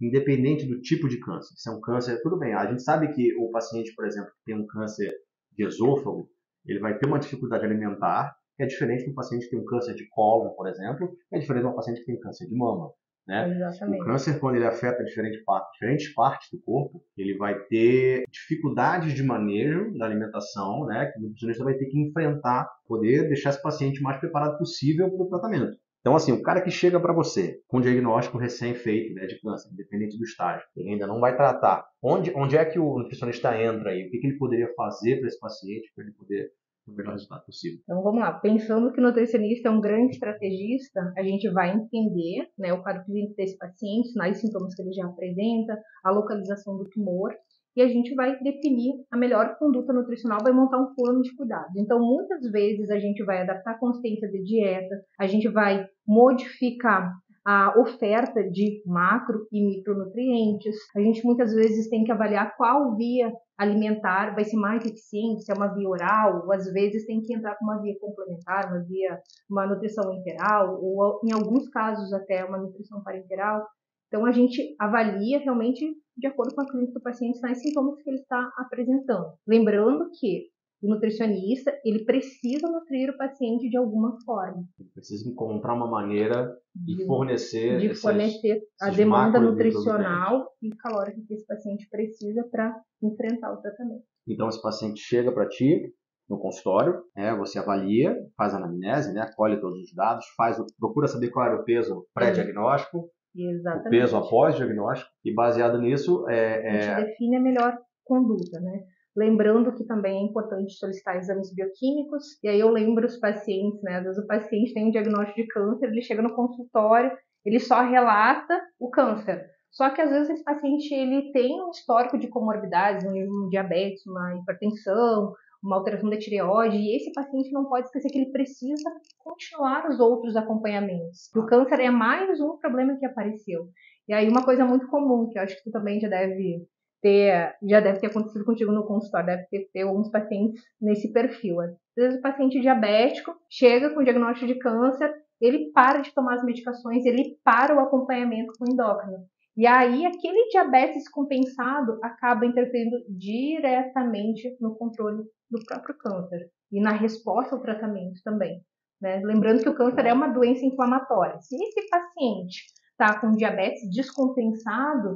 independente 0.00 0.66
do 0.66 0.80
tipo 0.80 1.08
de 1.08 1.18
câncer. 1.20 1.54
Se 1.56 1.68
é 1.68 1.72
um 1.72 1.80
câncer, 1.80 2.20
tudo 2.22 2.38
bem. 2.38 2.54
A 2.54 2.66
gente 2.66 2.82
sabe 2.82 3.12
que 3.12 3.34
o 3.38 3.50
paciente, 3.50 3.94
por 3.94 4.06
exemplo, 4.06 4.30
que 4.30 4.44
tem 4.44 4.54
um 4.54 4.66
câncer 4.66 5.10
de 5.52 5.64
esôfago, 5.64 6.28
ele 6.64 6.80
vai 6.80 6.98
ter 6.98 7.06
uma 7.06 7.18
dificuldade 7.18 7.64
alimentar, 7.64 8.36
que 8.56 8.62
é 8.62 8.66
diferente 8.66 9.06
do 9.06 9.14
paciente 9.14 9.44
que 9.44 9.50
tem 9.50 9.60
um 9.60 9.64
câncer 9.64 9.94
de 9.94 10.06
colo, 10.08 10.54
por 10.54 10.66
exemplo, 10.66 11.16
que 11.28 11.36
é 11.36 11.38
diferente 11.38 11.62
de 11.64 11.68
um 11.68 11.74
paciente 11.74 12.00
que 12.00 12.06
tem 12.06 12.20
câncer 12.20 12.46
de 12.46 12.54
mama. 12.54 12.90
Né? 13.26 13.56
Exatamente. 13.56 14.02
O 14.02 14.04
câncer, 14.04 14.38
quando 14.38 14.56
ele 14.56 14.66
afeta 14.66 15.04
diferentes 15.04 15.42
partes, 15.44 15.72
diferentes 15.72 16.14
partes 16.14 16.48
do 16.52 16.60
corpo, 16.60 17.02
ele 17.16 17.36
vai 17.36 17.58
ter 17.64 18.24
dificuldades 18.30 19.14
de 19.14 19.22
manejo 19.22 19.92
da 19.98 20.06
alimentação, 20.06 20.86
né? 20.86 21.06
que 21.06 21.18
o 21.18 21.22
nutricionista 21.22 21.64
vai 21.64 21.74
ter 21.74 21.86
que 21.86 22.00
enfrentar, 22.00 22.68
poder 22.86 23.26
deixar 23.26 23.50
esse 23.50 23.62
paciente 23.62 24.00
mais 24.00 24.18
preparado 24.20 24.56
possível 24.58 25.10
para 25.10 25.24
o 25.24 25.28
tratamento. 25.28 25.76
Então, 26.06 26.14
assim, 26.14 26.30
o 26.30 26.40
cara 26.40 26.60
que 26.60 26.70
chega 26.70 27.00
para 27.00 27.12
você 27.12 27.60
com 27.66 27.80
diagnóstico 27.80 28.38
recém-feito 28.38 29.12
né, 29.12 29.26
de 29.26 29.40
câncer, 29.40 29.72
independente 29.72 30.16
do 30.16 30.22
estágio, 30.22 30.64
ele 30.76 30.90
ainda 30.90 31.04
não 31.04 31.18
vai 31.18 31.36
tratar. 31.36 31.84
Onde, 32.00 32.32
onde 32.36 32.56
é 32.56 32.64
que 32.64 32.78
o 32.78 32.96
nutricionista 33.00 33.60
entra 33.60 33.90
aí? 33.90 34.06
O 34.06 34.10
que, 34.12 34.18
que 34.18 34.26
ele 34.28 34.38
poderia 34.38 34.72
fazer 34.76 35.16
para 35.18 35.26
esse 35.26 35.40
paciente 35.40 35.90
para 35.96 36.04
ele 36.04 36.12
poder 36.12 36.52
o 36.86 36.94
melhor 36.94 37.12
resultado 37.12 37.44
possível? 37.44 37.78
Então, 37.82 38.02
vamos 38.02 38.20
lá. 38.20 38.32
Pensando 38.34 38.92
que 38.92 39.00
o 39.00 39.02
nutricionista 39.02 39.68
é 39.68 39.72
um 39.72 39.80
grande 39.80 40.12
estrategista, 40.12 41.12
a 41.16 41.22
gente 41.22 41.50
vai 41.50 41.74
entender 41.74 42.48
né, 42.58 42.72
o 42.72 42.82
quadro 42.82 43.04
clínico 43.04 43.34
desse 43.36 43.56
paciente, 43.58 44.08
e 44.16 44.34
sintomas 44.34 44.74
que 44.74 44.82
ele 44.82 44.92
já 44.92 45.06
apresenta, 45.06 45.78
a 46.04 46.10
localização 46.10 46.76
do 46.76 46.88
tumor, 46.88 47.32
e 47.76 47.82
a 47.82 47.88
gente 47.88 48.14
vai 48.14 48.38
definir 48.38 48.94
a 49.10 49.18
melhor 49.18 49.56
conduta 49.58 49.92
nutricional, 49.92 50.38
vai 50.42 50.52
montar 50.52 50.78
um 50.78 50.94
plano 50.94 51.20
de 51.20 51.34
cuidados. 51.36 51.76
Então, 51.76 52.00
muitas 52.00 52.50
vezes 52.50 52.88
a 52.88 52.98
gente 52.98 53.22
vai 53.22 53.42
adaptar 53.42 53.72
a 53.72 53.78
consciência 53.78 54.28
de 54.30 54.42
dieta, 54.42 54.94
a 55.20 55.26
gente 55.26 55.46
vai 55.48 55.86
modificar 56.06 57.12
a 57.46 57.78
oferta 57.78 58.42
de 58.50 58.82
macro 58.84 59.46
e 59.52 59.64
micronutrientes. 59.64 60.74
A 60.96 61.00
gente 61.00 61.24
muitas 61.24 61.54
vezes 61.54 61.88
tem 61.88 62.02
que 62.02 62.10
avaliar 62.10 62.56
qual 62.56 62.96
via 62.96 63.30
alimentar 63.58 64.34
vai 64.34 64.44
ser 64.44 64.56
mais 64.56 64.84
eficiente, 64.84 65.42
se 65.42 65.52
é 65.52 65.54
uma 65.54 65.72
via 65.74 65.88
oral, 65.88 66.44
ou 66.44 66.52
às 66.52 66.70
vezes 66.72 67.06
tem 67.06 67.20
que 67.22 67.34
entrar 67.34 67.56
com 67.56 67.64
uma 67.64 67.80
via 67.80 67.98
complementar, 67.98 68.70
uma 68.70 68.82
via, 68.84 69.18
uma 69.50 69.66
nutrição 69.66 70.12
interal, 70.12 70.78
ou 70.82 71.20
em 71.24 71.32
alguns 71.32 71.68
casos 71.68 72.12
até 72.12 72.44
uma 72.44 72.58
nutrição 72.58 73.02
parenteral. 73.02 73.66
Então 74.08 74.24
a 74.24 74.32
gente 74.32 74.76
avalia 74.78 75.38
realmente 75.38 75.84
de 76.16 76.26
acordo 76.26 76.54
com 76.54 76.62
a 76.62 76.66
clínica 76.66 76.92
do 76.94 77.02
paciente, 77.02 77.38
e 77.44 77.54
sintomas 77.54 78.00
que 78.02 78.08
ele 78.08 78.20
está 78.20 78.50
apresentando. 78.56 79.34
Lembrando 79.46 80.10
que 80.18 80.48
o 80.82 80.88
nutricionista, 80.88 81.72
ele 81.84 82.04
precisa 82.04 82.68
nutrir 82.68 83.10
o 83.10 83.16
paciente 83.16 83.68
de 83.68 83.76
alguma 83.76 84.16
forma. 84.24 84.64
Ele 84.78 84.90
precisa 84.90 85.28
encontrar 85.28 85.74
uma 85.74 85.90
maneira 85.90 86.54
de, 86.74 86.96
de 86.96 87.06
fornecer, 87.06 87.78
de 87.78 87.94
fornecer 87.94 88.60
a 88.80 88.90
demanda 88.90 89.40
nutricional 89.40 90.46
e 90.62 90.68
calórica 90.76 91.20
que 91.26 91.34
esse 91.34 91.46
paciente 91.46 91.88
precisa 91.90 92.46
para 92.50 92.74
enfrentar 93.02 93.52
o 93.52 93.60
tratamento. 93.60 94.04
Então, 94.28 94.48
esse 94.48 94.60
paciente 94.60 95.00
chega 95.00 95.32
para 95.32 95.48
ti 95.48 95.92
no 96.28 96.38
consultório, 96.38 97.00
né, 97.16 97.34
você 97.36 97.58
avalia, 97.58 98.16
faz 98.36 98.52
a 98.52 98.56
anamnese, 98.56 99.12
né, 99.14 99.30
colhe 99.36 99.60
todos 99.60 99.78
os 99.78 99.94
dados, 99.94 100.26
faz, 100.36 100.58
procura 100.78 101.06
saber 101.06 101.30
qual 101.30 101.46
era 101.46 101.60
o 101.60 101.64
peso 101.64 102.04
pré-diagnóstico, 102.12 102.98
o 102.98 103.88
peso 103.88 104.16
após 104.16 104.56
diagnóstico, 104.56 105.08
e 105.24 105.32
baseado 105.32 105.78
nisso... 105.78 106.28
É, 106.28 106.68
a 106.68 106.72
gente 106.72 106.90
é... 106.90 107.04
define 107.04 107.36
a 107.36 107.40
melhor 107.40 107.78
conduta, 108.04 108.58
né? 108.60 108.80
Lembrando 109.16 109.74
que 109.74 109.84
também 109.84 110.18
é 110.18 110.22
importante 110.30 110.74
solicitar 110.74 111.16
exames 111.16 111.52
bioquímicos, 111.54 112.38
e 112.44 112.48
aí 112.48 112.60
eu 112.60 112.68
lembro 112.68 113.06
os 113.06 113.18
pacientes, 113.18 113.82
né? 113.82 113.96
Às 113.96 114.04
vezes 114.04 114.22
o 114.22 114.26
paciente 114.26 114.74
tem 114.74 114.86
um 114.86 114.90
diagnóstico 114.90 115.40
de 115.40 115.46
câncer, 115.46 115.86
ele 115.86 116.02
chega 116.02 116.20
no 116.20 116.34
consultório, 116.34 117.10
ele 117.44 117.58
só 117.58 117.80
relata 117.80 118.60
o 118.78 118.90
câncer. 118.90 119.46
Só 119.72 119.90
que 119.90 120.02
às 120.02 120.10
vezes 120.10 120.30
esse 120.30 120.44
paciente 120.44 120.92
ele 120.92 121.32
tem 121.32 121.62
um 121.62 121.70
histórico 121.70 122.18
de 122.18 122.28
comorbidades, 122.28 123.06
um 123.06 123.48
diabetes, 123.48 124.06
uma 124.06 124.36
hipertensão, 124.36 125.32
uma 125.62 125.76
alteração 125.76 126.10
da 126.10 126.18
tireoide, 126.18 126.76
e 126.76 126.96
esse 126.96 127.12
paciente 127.12 127.50
não 127.52 127.66
pode 127.66 127.86
esquecer 127.86 128.10
que 128.10 128.18
ele 128.18 128.32
precisa 128.32 128.90
continuar 129.18 129.88
os 129.88 129.98
outros 129.98 130.36
acompanhamentos. 130.36 131.30
O 131.34 131.46
câncer 131.46 131.80
é 131.80 131.90
mais 131.90 132.38
um 132.40 132.56
problema 132.58 132.96
que 132.98 133.06
apareceu. 133.06 133.68
E 134.08 134.12
aí 134.12 134.28
uma 134.28 134.44
coisa 134.44 134.64
muito 134.64 134.86
comum, 134.88 135.28
que 135.28 135.38
eu 135.38 135.42
acho 135.42 135.56
que 135.56 135.64
tu 135.64 135.70
também 135.70 136.00
já 136.00 136.08
deve 136.08 136.66
ter, 137.06 137.54
já 137.62 137.78
deve 137.78 138.00
ter 138.00 138.08
acontecido 138.08 138.44
contigo 138.44 138.72
no 138.72 138.84
consultório, 138.84 139.28
deve 139.28 139.44
ter, 139.44 139.70
ter 139.72 139.82
alguns 139.82 140.10
pacientes 140.10 140.60
nesse 140.80 141.12
perfil. 141.12 141.60
Às 141.60 141.70
vezes 141.96 142.18
o 142.18 142.22
paciente 142.22 142.60
diabético 142.60 143.32
chega 143.48 143.94
com 143.94 144.02
diagnóstico 144.02 144.48
de 144.48 144.58
câncer, 144.58 145.14
ele 145.40 145.70
para 145.72 146.00
de 146.00 146.12
tomar 146.12 146.34
as 146.34 146.44
medicações, 146.44 147.04
ele 147.04 147.38
para 147.44 147.76
o 147.76 147.78
acompanhamento 147.78 148.52
com 148.58 148.68
endócrino. 148.68 149.18
E 149.56 149.68
aí 149.68 150.04
aquele 150.04 150.48
diabetes 150.48 151.08
compensado 151.08 151.96
acaba 152.02 152.44
interferindo 152.44 152.96
diretamente 153.08 154.56
no 154.60 154.74
controle 154.74 155.22
do 155.48 155.64
próprio 155.64 155.96
câncer 155.96 156.50
e 156.72 156.80
na 156.80 156.90
resposta 156.90 157.54
ao 157.54 157.62
tratamento 157.62 158.20
também. 158.24 158.60
Né? 159.00 159.20
Lembrando 159.24 159.62
que 159.62 159.68
o 159.68 159.76
câncer 159.76 160.06
é 160.06 160.12
uma 160.12 160.28
doença 160.28 160.66
inflamatória. 160.66 161.38
Se 161.40 161.54
esse 161.54 161.88
paciente 161.88 162.64
está 162.90 163.20
com 163.20 163.30
diabetes 163.30 163.88
descompensado, 163.94 165.14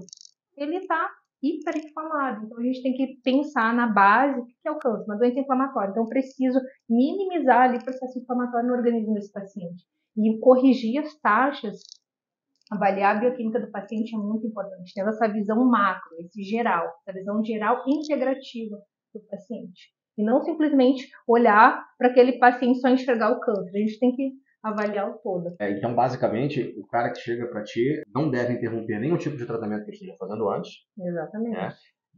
ele 0.56 0.76
está 0.76 1.10
hiperinflamado. 1.42 2.46
Então 2.46 2.58
a 2.58 2.62
gente 2.62 2.82
tem 2.82 2.94
que 2.94 3.20
pensar 3.22 3.74
na 3.74 3.86
base, 3.86 4.40
o 4.40 4.46
que 4.46 4.54
é 4.66 4.70
o 4.70 4.78
câncer? 4.78 5.04
Uma 5.04 5.16
doença 5.16 5.40
inflamatória. 5.40 5.90
Então 5.90 6.06
preciso 6.06 6.60
minimizar 6.88 7.62
ali 7.62 7.78
o 7.78 7.84
processo 7.84 8.18
inflamatório 8.18 8.68
no 8.68 8.74
organismo 8.74 9.14
desse 9.14 9.32
paciente. 9.32 9.84
E 10.16 10.38
corrigir 10.38 11.00
as 11.00 11.14
taxas, 11.20 11.80
avaliar 12.70 13.16
a 13.16 13.20
bioquímica 13.20 13.60
do 13.60 13.70
paciente 13.70 14.14
é 14.14 14.18
muito 14.18 14.46
importante. 14.46 14.92
Tendo 14.94 15.08
essa 15.08 15.28
visão 15.28 15.64
macro, 15.64 16.16
esse 16.20 16.42
geral, 16.42 16.86
essa 17.06 17.18
visão 17.18 17.42
geral 17.44 17.82
integrativa 17.86 18.76
do 19.14 19.20
paciente. 19.28 19.92
E 20.18 20.22
não 20.22 20.42
simplesmente 20.42 21.08
olhar 21.26 21.82
para 21.96 22.08
aquele 22.08 22.38
paciente 22.38 22.80
só 22.80 22.88
enxergar 22.88 23.30
o 23.30 23.40
câncer. 23.40 23.70
A 23.74 23.80
gente 23.80 23.98
tem 23.98 24.14
que 24.14 24.32
avaliar 24.62 25.10
o 25.10 25.18
todo. 25.18 25.54
É, 25.58 25.70
então, 25.70 25.94
basicamente, 25.94 26.74
o 26.78 26.86
cara 26.86 27.10
que 27.10 27.20
chega 27.20 27.46
para 27.46 27.62
ti 27.62 28.02
não 28.14 28.30
deve 28.30 28.54
interromper 28.54 28.98
nenhum 29.00 29.16
tipo 29.16 29.36
de 29.36 29.46
tratamento 29.46 29.84
que 29.84 29.90
ele 29.90 29.96
esteja 29.96 30.16
fazendo 30.18 30.48
antes. 30.48 30.72
Exatamente. 30.98 31.56
Né? 31.56 31.72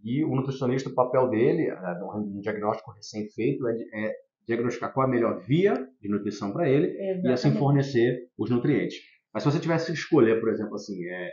E 0.04 0.24
o 0.24 0.34
nutricionista, 0.34 0.88
o 0.88 0.94
papel 0.94 1.28
dele, 1.30 1.70
é, 1.70 1.98
no 1.98 2.40
diagnóstico 2.40 2.90
recém-feito, 2.92 3.66
é, 3.68 3.72
é, 3.94 4.12
diagnosticar 4.46 4.92
qual 4.92 5.06
a 5.06 5.10
melhor 5.10 5.40
via 5.40 5.74
de 6.00 6.08
nutrição 6.08 6.52
para 6.52 6.68
ele 6.68 6.88
Exatamente. 6.88 7.26
e 7.26 7.32
assim 7.32 7.52
fornecer 7.52 8.28
os 8.36 8.50
nutrientes. 8.50 8.96
Mas 9.32 9.44
se 9.44 9.50
você 9.50 9.60
tivesse 9.60 9.86
que 9.86 9.98
escolher, 9.98 10.40
por 10.40 10.50
exemplo, 10.50 10.74
assim, 10.74 11.04
é, 11.06 11.26
é, 11.26 11.30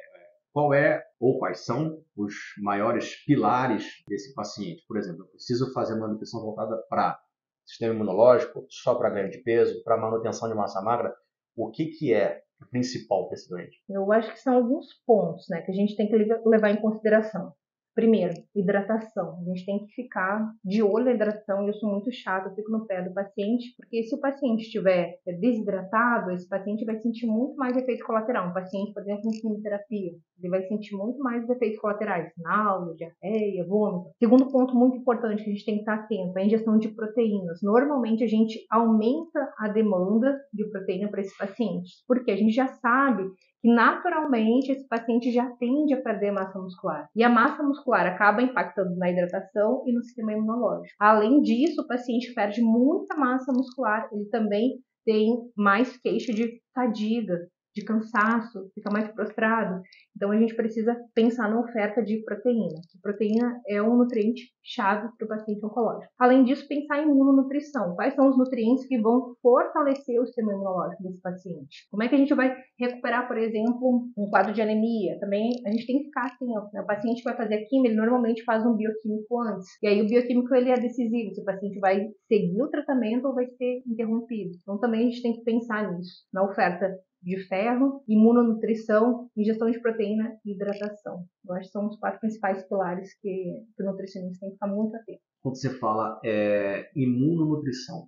qual 0.54 0.74
é 0.74 1.04
ou 1.20 1.40
quais 1.40 1.66
são 1.66 2.02
os 2.16 2.34
maiores 2.60 3.16
pilares 3.26 3.86
desse 4.08 4.34
paciente? 4.34 4.84
Por 4.88 4.98
exemplo, 4.98 5.24
eu 5.24 5.28
preciso 5.28 5.74
fazer 5.74 5.96
uma 5.96 6.08
nutrição 6.08 6.42
voltada 6.42 6.78
para 6.90 7.20
sistema 7.70 7.94
imunológico, 7.94 8.66
só 8.70 8.96
para 8.96 9.12
ganho 9.12 9.30
de 9.30 9.38
peso, 9.40 9.84
para 9.84 9.98
manutenção 9.98 10.50
de 10.50 10.56
massa 10.56 10.82
magra, 10.82 11.14
o 11.56 11.70
que, 11.70 11.86
que 11.86 12.14
é 12.14 12.42
o 12.62 12.66
principal 12.70 13.30
desse 13.30 13.48
doente? 13.50 13.78
Eu 13.88 14.12
acho 14.12 14.32
que 14.32 14.40
são 14.40 14.56
alguns 14.56 14.88
pontos 15.06 15.46
né, 15.50 15.62
que 15.62 15.72
a 15.72 15.74
gente 15.74 15.96
tem 15.96 16.08
que 16.08 16.16
levar 16.46 16.72
em 16.72 16.82
consideração. 16.82 17.54
Primeiro, 18.00 18.34
hidratação. 18.56 19.42
A 19.42 19.44
gente 19.50 19.66
tem 19.66 19.86
que 19.86 19.94
ficar 19.94 20.54
de 20.64 20.82
olho 20.82 21.04
na 21.04 21.12
hidratação. 21.12 21.68
Eu 21.68 21.74
sou 21.74 21.92
muito 21.92 22.10
chata, 22.14 22.48
eu 22.48 22.56
fico 22.56 22.72
no 22.72 22.88
pé 22.88 23.02
do 23.02 23.14
paciente, 23.14 23.76
porque 23.76 24.04
se 24.04 24.16
o 24.16 24.22
paciente 24.22 24.62
estiver 24.62 25.20
desidratado, 25.42 26.32
esse 26.32 26.48
paciente 26.48 26.86
vai 26.86 26.98
sentir 27.02 27.28
muito 27.28 27.58
mais 27.58 27.76
efeito 27.76 28.06
colateral. 28.06 28.48
Um 28.48 28.54
paciente, 28.54 28.94
por 28.94 29.04
exemplo, 29.04 29.24
em 29.26 29.42
quimioterapia, 29.42 30.12
ele 30.40 30.50
vai 30.50 30.62
sentir 30.64 30.96
muito 30.96 31.20
mais 31.20 31.44
os 31.44 31.50
efeitos 31.50 31.78
colaterais, 31.78 32.32
náusea, 32.38 32.96
diarreia, 32.96 33.68
vômito. 33.68 34.12
Segundo 34.18 34.50
ponto 34.50 34.74
muito 34.74 34.98
importante 34.98 35.44
que 35.44 35.50
a 35.50 35.54
gente 35.54 35.66
tem 35.66 35.76
que 35.76 35.82
estar 35.82 35.96
atento, 35.96 36.40
a 36.40 36.42
ingestão 36.42 36.78
de 36.78 36.88
proteínas. 36.96 37.60
Normalmente 37.62 38.24
a 38.24 38.28
gente 38.28 38.66
aumenta 38.72 39.54
a 39.58 39.68
demanda 39.68 40.40
de 40.54 40.64
proteína 40.70 41.10
para 41.10 41.20
esses 41.20 41.38
pacientes, 41.38 42.02
porque 42.08 42.32
a 42.32 42.38
gente 42.38 42.54
já 42.54 42.68
sabe 42.68 43.24
que 43.62 43.74
naturalmente 43.74 44.72
esse 44.72 44.88
paciente 44.88 45.32
já 45.32 45.50
tende 45.58 45.94
a 45.94 46.02
perder 46.02 46.32
massa 46.32 46.60
muscular. 46.60 47.10
E 47.16 47.24
a 47.24 47.30
massa 47.30 47.62
muscular 47.62 48.06
acaba 48.06 48.42
impactando 48.42 48.96
na 48.96 49.10
hidratação 49.10 49.84
e 49.86 49.94
no 49.94 50.02
sistema 50.02 50.34
imunológico. 50.34 50.96
Além 51.00 51.42
disso, 51.42 51.82
o 51.82 51.88
paciente 51.88 52.34
perde 52.34 52.62
muita 52.62 53.16
massa 53.16 53.52
muscular, 53.52 54.08
ele 54.12 54.26
também 54.30 54.80
tem 55.06 55.36
mais 55.58 55.98
queixa 55.98 56.32
de 56.34 56.62
fadiga, 56.74 57.36
de 57.76 57.84
cansaço, 57.84 58.70
fica 58.74 58.92
mais 58.92 59.08
prostrado. 59.14 59.82
Então 60.16 60.32
a 60.32 60.38
gente 60.38 60.56
precisa 60.56 60.96
pensar 61.14 61.50
na 61.50 61.60
oferta 61.60 62.02
de 62.04 62.24
proteína. 62.24 62.80
A 62.98 63.02
proteína 63.02 63.62
é 63.68 63.82
um 63.82 63.98
nutriente 63.98 64.52
chave 64.64 65.08
para 65.18 65.26
o 65.26 65.28
paciente 65.28 65.66
oncológico. 65.66 66.12
Além 66.20 66.44
disso, 66.44 66.68
pensar 66.68 67.00
em 67.00 67.10
imunonutrição. 67.10 67.96
Quais 67.96 68.14
são 68.14 68.30
os 68.30 68.38
nutrientes 68.38 68.86
que 68.88 69.00
vão 69.00 69.34
fortalecer 69.42 70.20
o 70.22 70.26
sistema 70.26 70.54
imunológico 70.54 71.04
desse 71.04 71.22
paciente? 71.22 71.88
Como 71.90 72.04
é 72.04 72.08
que 72.08 72.16
a 72.16 72.18
gente 72.18 72.34
vai 72.34 72.56
recuperar, 72.80 73.28
por 73.28 73.38
exemplo, 73.38 74.08
um 74.18 74.30
quadro 74.30 74.54
de 74.54 74.62
anemia? 74.62 75.20
Também 75.20 75.50
a 75.66 75.72
gente 75.72 75.88
tem 75.88 76.00
que 76.00 76.06
ficar 76.06 76.28
atento. 76.28 76.70
Né? 76.74 76.82
O 76.82 76.86
paciente 76.86 77.24
que 77.24 77.30
vai 77.30 77.38
fazer 77.38 77.56
a 77.56 77.66
quimio, 77.66 77.92
ele 77.92 77.96
normalmente 77.96 78.44
faz 78.44 78.66
um 78.66 78.76
bioquímico 78.76 79.42
antes. 79.42 79.68
E 79.82 79.88
aí 79.88 80.02
o 80.02 80.08
bioquímico 80.08 80.54
ele 80.54 80.70
é 80.70 80.80
decisivo 80.80 81.34
se 81.34 81.42
o 81.42 81.46
paciente 81.46 81.80
vai 81.80 82.08
seguir 82.28 82.62
o 82.62 82.70
tratamento 82.70 83.26
ou 83.26 83.34
vai 83.34 83.48
ser 83.48 83.82
interrompido. 83.88 84.52
Então 84.62 84.80
também 84.80 85.02
a 85.02 85.10
gente 85.10 85.22
tem 85.22 85.34
que 85.34 85.44
pensar 85.44 85.92
nisso, 85.92 86.26
na 86.34 86.44
oferta 86.44 86.94
de 87.22 87.38
ferro, 87.48 88.04
imunonutrição, 88.08 89.30
ingestão 89.36 89.70
de 89.70 89.80
proteína 89.82 90.38
e 90.46 90.54
hidratação. 90.54 91.26
Eu 91.48 91.56
acho 91.56 91.68
que 91.68 91.72
são 91.72 91.88
os 91.88 91.98
quatro 91.98 92.20
principais 92.20 92.68
pilares 92.68 93.14
que, 93.20 93.66
o 93.80 93.84
nutricionista 93.84 94.40
tem 94.40 94.50
que 94.50 94.56
ficar 94.56 94.68
muito 94.68 94.96
atento. 94.96 95.22
Quando 95.42 95.58
você 95.58 95.70
fala 95.78 96.20
é, 96.24 96.90
imunonutrição, 96.96 98.08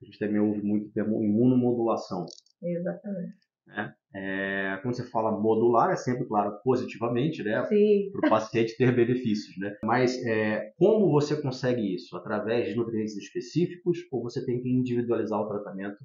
a 0.00 0.04
gente 0.04 0.18
também 0.18 0.40
ouve 0.40 0.62
muito 0.62 0.88
o 0.88 0.92
termo 0.92 1.22
imunomodulação. 1.22 2.26
Exatamente. 2.62 3.44
Né? 3.66 3.94
É, 4.14 4.78
quando 4.82 4.94
você 4.94 5.04
fala 5.10 5.40
modular, 5.40 5.90
é 5.90 5.96
sempre, 5.96 6.26
claro, 6.26 6.58
positivamente, 6.62 7.42
né? 7.42 7.62
Para 7.62 8.26
o 8.26 8.30
paciente 8.30 8.76
ter 8.76 8.94
benefícios, 8.94 9.56
né? 9.58 9.74
Mas 9.82 10.22
é, 10.26 10.72
como 10.76 11.10
você 11.10 11.40
consegue 11.40 11.94
isso? 11.94 12.16
Através 12.16 12.68
de 12.68 12.76
nutrientes 12.76 13.16
específicos 13.16 13.98
ou 14.12 14.22
você 14.22 14.44
tem 14.44 14.60
que 14.60 14.68
individualizar 14.68 15.40
o 15.40 15.48
tratamento 15.48 15.96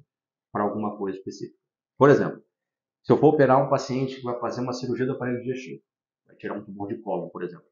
para 0.50 0.64
alguma 0.64 0.96
coisa 0.96 1.18
específica? 1.18 1.59
Por 2.00 2.08
exemplo, 2.08 2.42
se 3.02 3.12
eu 3.12 3.18
for 3.18 3.34
operar 3.34 3.62
um 3.62 3.68
paciente 3.68 4.16
que 4.16 4.22
vai 4.22 4.40
fazer 4.40 4.62
uma 4.62 4.72
cirurgia 4.72 5.04
do 5.04 5.12
aparelho 5.12 5.42
digestivo, 5.42 5.82
vai 6.26 6.34
tirar 6.34 6.56
um 6.56 6.64
tumor 6.64 6.88
de 6.88 6.98
colo, 7.02 7.28
por 7.28 7.42
exemplo, 7.42 7.66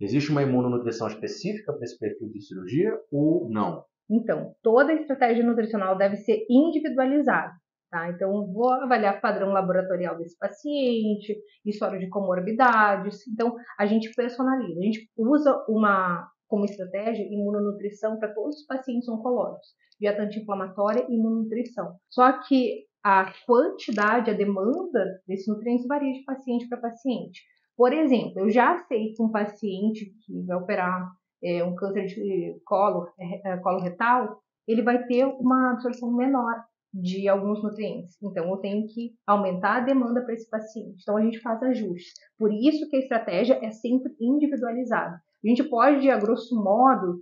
existe 0.00 0.32
uma 0.32 0.42
imunonutrição 0.42 1.06
específica 1.06 1.72
para 1.72 1.84
esse 1.84 1.96
perfil 1.96 2.28
de 2.28 2.44
cirurgia 2.44 2.92
ou 3.12 3.48
não? 3.48 3.84
Então, 4.10 4.52
toda 4.64 4.92
estratégia 4.92 5.46
nutricional 5.46 5.96
deve 5.96 6.16
ser 6.16 6.44
individualizada. 6.50 7.52
Tá? 7.88 8.10
Então, 8.10 8.52
vou 8.52 8.68
avaliar 8.72 9.18
o 9.18 9.20
padrão 9.20 9.52
laboratorial 9.52 10.18
desse 10.18 10.36
paciente, 10.36 11.40
história 11.64 12.00
de 12.00 12.08
comorbidades. 12.08 13.28
Então, 13.28 13.54
a 13.78 13.86
gente 13.86 14.12
personaliza. 14.12 14.80
A 14.80 14.82
gente 14.82 15.08
usa 15.16 15.64
uma 15.68 16.28
como 16.48 16.64
estratégia 16.64 17.22
imunonutrição 17.22 18.18
para 18.18 18.34
todos 18.34 18.56
os 18.56 18.66
pacientes 18.66 19.08
oncológicos, 19.08 19.68
dieta 20.00 20.22
anti-inflamatória 20.22 21.06
e 21.08 21.14
imunonutrição. 21.14 21.94
Só 22.10 22.40
que 22.40 22.87
a 23.02 23.32
quantidade, 23.46 24.30
a 24.30 24.34
demanda 24.34 25.20
desses 25.26 25.46
nutrientes 25.46 25.86
varia 25.86 26.12
de 26.12 26.24
paciente 26.24 26.68
para 26.68 26.78
paciente. 26.78 27.42
Por 27.76 27.92
exemplo, 27.92 28.40
eu 28.40 28.50
já 28.50 28.72
aceito 28.72 29.22
um 29.22 29.30
paciente 29.30 30.12
que 30.24 30.42
vai 30.42 30.56
operar 30.56 31.12
é, 31.42 31.62
um 31.62 31.74
câncer 31.74 32.06
de 32.06 32.60
colo, 32.64 33.08
é, 33.18 33.52
é, 33.52 33.56
colo 33.58 33.80
retal, 33.80 34.40
ele 34.66 34.82
vai 34.82 35.06
ter 35.06 35.24
uma 35.24 35.72
absorção 35.72 36.12
menor 36.12 36.64
de 36.92 37.28
alguns 37.28 37.62
nutrientes. 37.62 38.16
Então, 38.22 38.50
eu 38.50 38.56
tenho 38.56 38.86
que 38.86 39.12
aumentar 39.26 39.76
a 39.76 39.80
demanda 39.80 40.22
para 40.22 40.34
esse 40.34 40.48
paciente. 40.48 41.00
Então, 41.02 41.16
a 41.16 41.22
gente 41.22 41.38
faz 41.40 41.62
ajustes. 41.62 42.12
Por 42.38 42.52
isso 42.52 42.88
que 42.88 42.96
a 42.96 43.00
estratégia 43.00 43.58
é 43.62 43.70
sempre 43.70 44.14
individualizada. 44.20 45.20
A 45.44 45.48
gente 45.48 45.62
pode, 45.64 46.10
a 46.10 46.18
grosso 46.18 46.54
modo, 46.56 47.18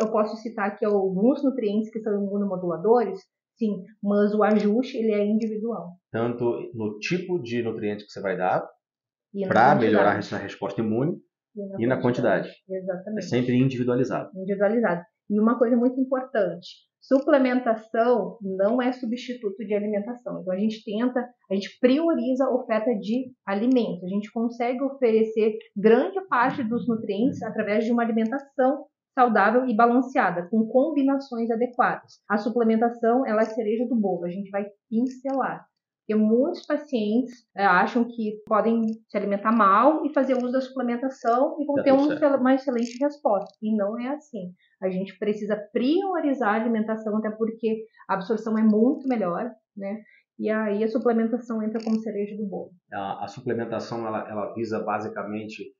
eu 0.00 0.10
posso 0.10 0.36
citar 0.36 0.68
aqui 0.68 0.84
alguns 0.84 1.42
nutrientes 1.42 1.90
que 1.90 2.00
são 2.00 2.14
imunomoduladores, 2.14 3.20
sim, 3.58 3.84
mas 4.02 4.34
o 4.34 4.42
ajuste 4.42 4.96
ele 4.96 5.12
é 5.12 5.26
individual. 5.26 5.96
Tanto 6.10 6.70
no 6.74 6.98
tipo 6.98 7.42
de 7.42 7.62
nutriente 7.62 8.04
que 8.04 8.12
você 8.12 8.20
vai 8.20 8.36
dar, 8.36 8.66
para 9.46 9.74
melhorar 9.74 10.18
essa 10.18 10.36
resposta 10.36 10.80
imune, 10.80 11.16
e 11.54 11.66
na, 11.66 11.80
e 11.80 11.86
na 11.86 12.00
quantidade. 12.00 12.48
quantidade. 12.48 12.82
Exatamente. 12.82 13.24
É 13.24 13.28
sempre 13.28 13.56
individualizado. 13.56 14.30
Individualizado. 14.36 15.02
E 15.30 15.38
uma 15.38 15.58
coisa 15.58 15.76
muito 15.76 16.00
importante, 16.00 16.68
suplementação 17.00 18.38
não 18.40 18.80
é 18.80 18.92
substituto 18.92 19.64
de 19.64 19.74
alimentação. 19.74 20.40
Então 20.40 20.54
a 20.54 20.58
gente 20.58 20.82
tenta, 20.84 21.20
a 21.50 21.54
gente 21.54 21.78
prioriza 21.80 22.44
a 22.44 22.54
oferta 22.54 22.90
de 22.94 23.32
alimentos. 23.46 24.04
A 24.04 24.08
gente 24.08 24.30
consegue 24.32 24.82
oferecer 24.82 25.56
grande 25.76 26.20
parte 26.28 26.62
dos 26.62 26.88
nutrientes 26.88 27.42
através 27.42 27.84
de 27.84 27.92
uma 27.92 28.02
alimentação 28.02 28.86
saudável 29.18 29.66
e 29.66 29.74
balanceada, 29.74 30.48
com 30.48 30.68
combinações 30.68 31.50
adequadas. 31.50 32.20
A 32.30 32.38
suplementação 32.38 33.26
ela 33.26 33.42
é 33.42 33.46
a 33.46 33.50
cereja 33.50 33.84
do 33.84 33.96
bolo, 33.96 34.24
a 34.24 34.30
gente 34.30 34.48
vai 34.48 34.64
pincelar. 34.88 35.66
Porque 36.06 36.22
muitos 36.22 36.64
pacientes 36.64 37.44
é, 37.54 37.66
acham 37.66 38.04
que 38.04 38.40
podem 38.46 38.86
se 39.08 39.18
alimentar 39.18 39.50
mal 39.50 40.06
e 40.06 40.14
fazer 40.14 40.34
uso 40.34 40.52
da 40.52 40.60
suplementação 40.60 41.56
e 41.60 41.66
vão 41.66 41.74
tá 41.74 41.82
ter 41.82 41.92
um, 41.92 42.38
uma 42.40 42.54
excelente 42.54 42.96
resposta. 43.02 43.52
E 43.60 43.76
não 43.76 43.98
é 43.98 44.08
assim. 44.14 44.54
A 44.80 44.88
gente 44.88 45.18
precisa 45.18 45.56
priorizar 45.72 46.54
a 46.54 46.60
alimentação, 46.60 47.16
até 47.16 47.30
porque 47.30 47.84
a 48.08 48.14
absorção 48.14 48.56
é 48.56 48.62
muito 48.62 49.06
melhor, 49.08 49.50
né? 49.76 50.00
E 50.38 50.48
aí 50.48 50.84
a 50.84 50.88
suplementação 50.88 51.60
entra 51.62 51.82
como 51.82 51.98
cereja 51.98 52.36
do 52.36 52.46
bolo. 52.46 52.70
A, 52.92 53.24
a 53.24 53.28
suplementação 53.28 54.06
ela, 54.06 54.26
ela 54.30 54.54
visa 54.54 54.78
basicamente 54.78 55.74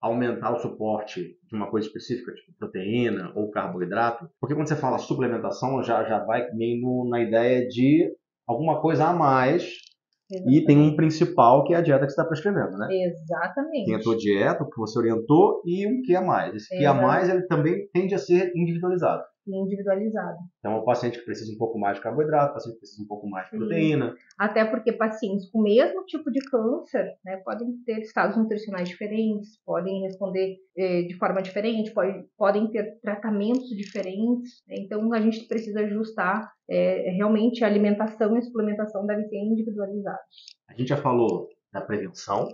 aumentar 0.00 0.52
o 0.52 0.60
suporte 0.60 1.36
de 1.48 1.56
uma 1.56 1.70
coisa 1.70 1.86
específica, 1.86 2.32
tipo 2.34 2.52
proteína 2.58 3.32
ou 3.34 3.50
carboidrato? 3.50 4.28
Porque 4.40 4.54
quando 4.54 4.68
você 4.68 4.76
fala 4.76 4.98
suplementação, 4.98 5.82
já, 5.82 6.04
já 6.04 6.24
vai 6.24 6.50
meio 6.52 6.80
no, 6.80 7.08
na 7.08 7.20
ideia 7.20 7.66
de 7.66 8.12
alguma 8.46 8.80
coisa 8.80 9.06
a 9.06 9.12
mais 9.12 9.86
Exatamente. 10.28 10.58
E 10.58 10.64
tem 10.66 10.76
um 10.76 10.96
principal 10.96 11.62
que 11.62 11.72
é 11.72 11.76
a 11.76 11.80
dieta 11.80 12.04
que 12.04 12.10
você 12.10 12.20
está 12.20 12.24
prescrevendo, 12.24 12.76
né? 12.76 12.88
Exatamente. 12.90 13.86
Tem 13.86 13.94
a 13.94 14.00
tua 14.00 14.16
dieta, 14.16 14.64
o 14.64 14.68
que 14.68 14.76
você 14.76 14.98
orientou 14.98 15.62
e 15.64 15.86
um 15.86 16.02
que 16.02 16.16
a 16.16 16.20
mais. 16.20 16.52
Esse 16.52 16.76
que 16.76 16.84
a 16.84 16.92
mais 16.92 17.28
ele 17.28 17.46
também 17.46 17.88
tende 17.92 18.12
a 18.12 18.18
ser 18.18 18.50
individualizado 18.56 19.22
individualizado. 19.54 20.38
Então, 20.58 20.78
o 20.78 20.84
paciente 20.84 21.18
que 21.18 21.24
precisa 21.24 21.52
um 21.52 21.58
pouco 21.58 21.78
mais 21.78 21.96
de 21.96 22.02
carboidrato, 22.02 22.50
o 22.50 22.54
paciente 22.54 22.74
que 22.74 22.80
precisa 22.80 23.02
um 23.02 23.06
pouco 23.06 23.28
mais 23.28 23.48
de 23.50 23.56
proteína. 23.56 24.14
Até 24.38 24.64
porque 24.64 24.92
pacientes 24.92 25.50
com 25.50 25.60
o 25.60 25.62
mesmo 25.62 26.04
tipo 26.04 26.30
de 26.30 26.40
câncer 26.50 27.14
né, 27.24 27.36
podem 27.44 27.68
ter 27.84 28.00
estados 28.00 28.36
nutricionais 28.36 28.88
diferentes, 28.88 29.60
podem 29.64 30.02
responder 30.02 30.56
eh, 30.76 31.02
de 31.02 31.16
forma 31.16 31.42
diferente, 31.42 31.92
pode, 31.92 32.24
podem 32.36 32.70
ter 32.70 32.98
tratamentos 33.00 33.68
diferentes. 33.68 34.62
Né? 34.66 34.76
Então, 34.80 35.12
a 35.12 35.20
gente 35.20 35.46
precisa 35.46 35.80
ajustar 35.80 36.50
eh, 36.68 37.10
realmente 37.16 37.64
a 37.64 37.66
alimentação 37.66 38.34
e 38.34 38.38
a 38.38 38.42
suplementação 38.42 39.06
devem 39.06 39.26
ser 39.28 39.36
individualizados. 39.36 40.56
A 40.68 40.74
gente 40.74 40.88
já 40.88 40.96
falou 40.96 41.48
da 41.72 41.80
prevenção, 41.80 42.48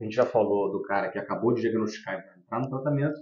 a 0.00 0.04
gente 0.04 0.14
já 0.14 0.26
falou 0.26 0.70
do 0.70 0.82
cara 0.82 1.10
que 1.10 1.18
acabou 1.18 1.54
de 1.54 1.62
diagnosticar 1.62 2.14
e 2.14 2.22
vai 2.22 2.38
entrar 2.38 2.60
no 2.60 2.68
tratamento, 2.68 3.18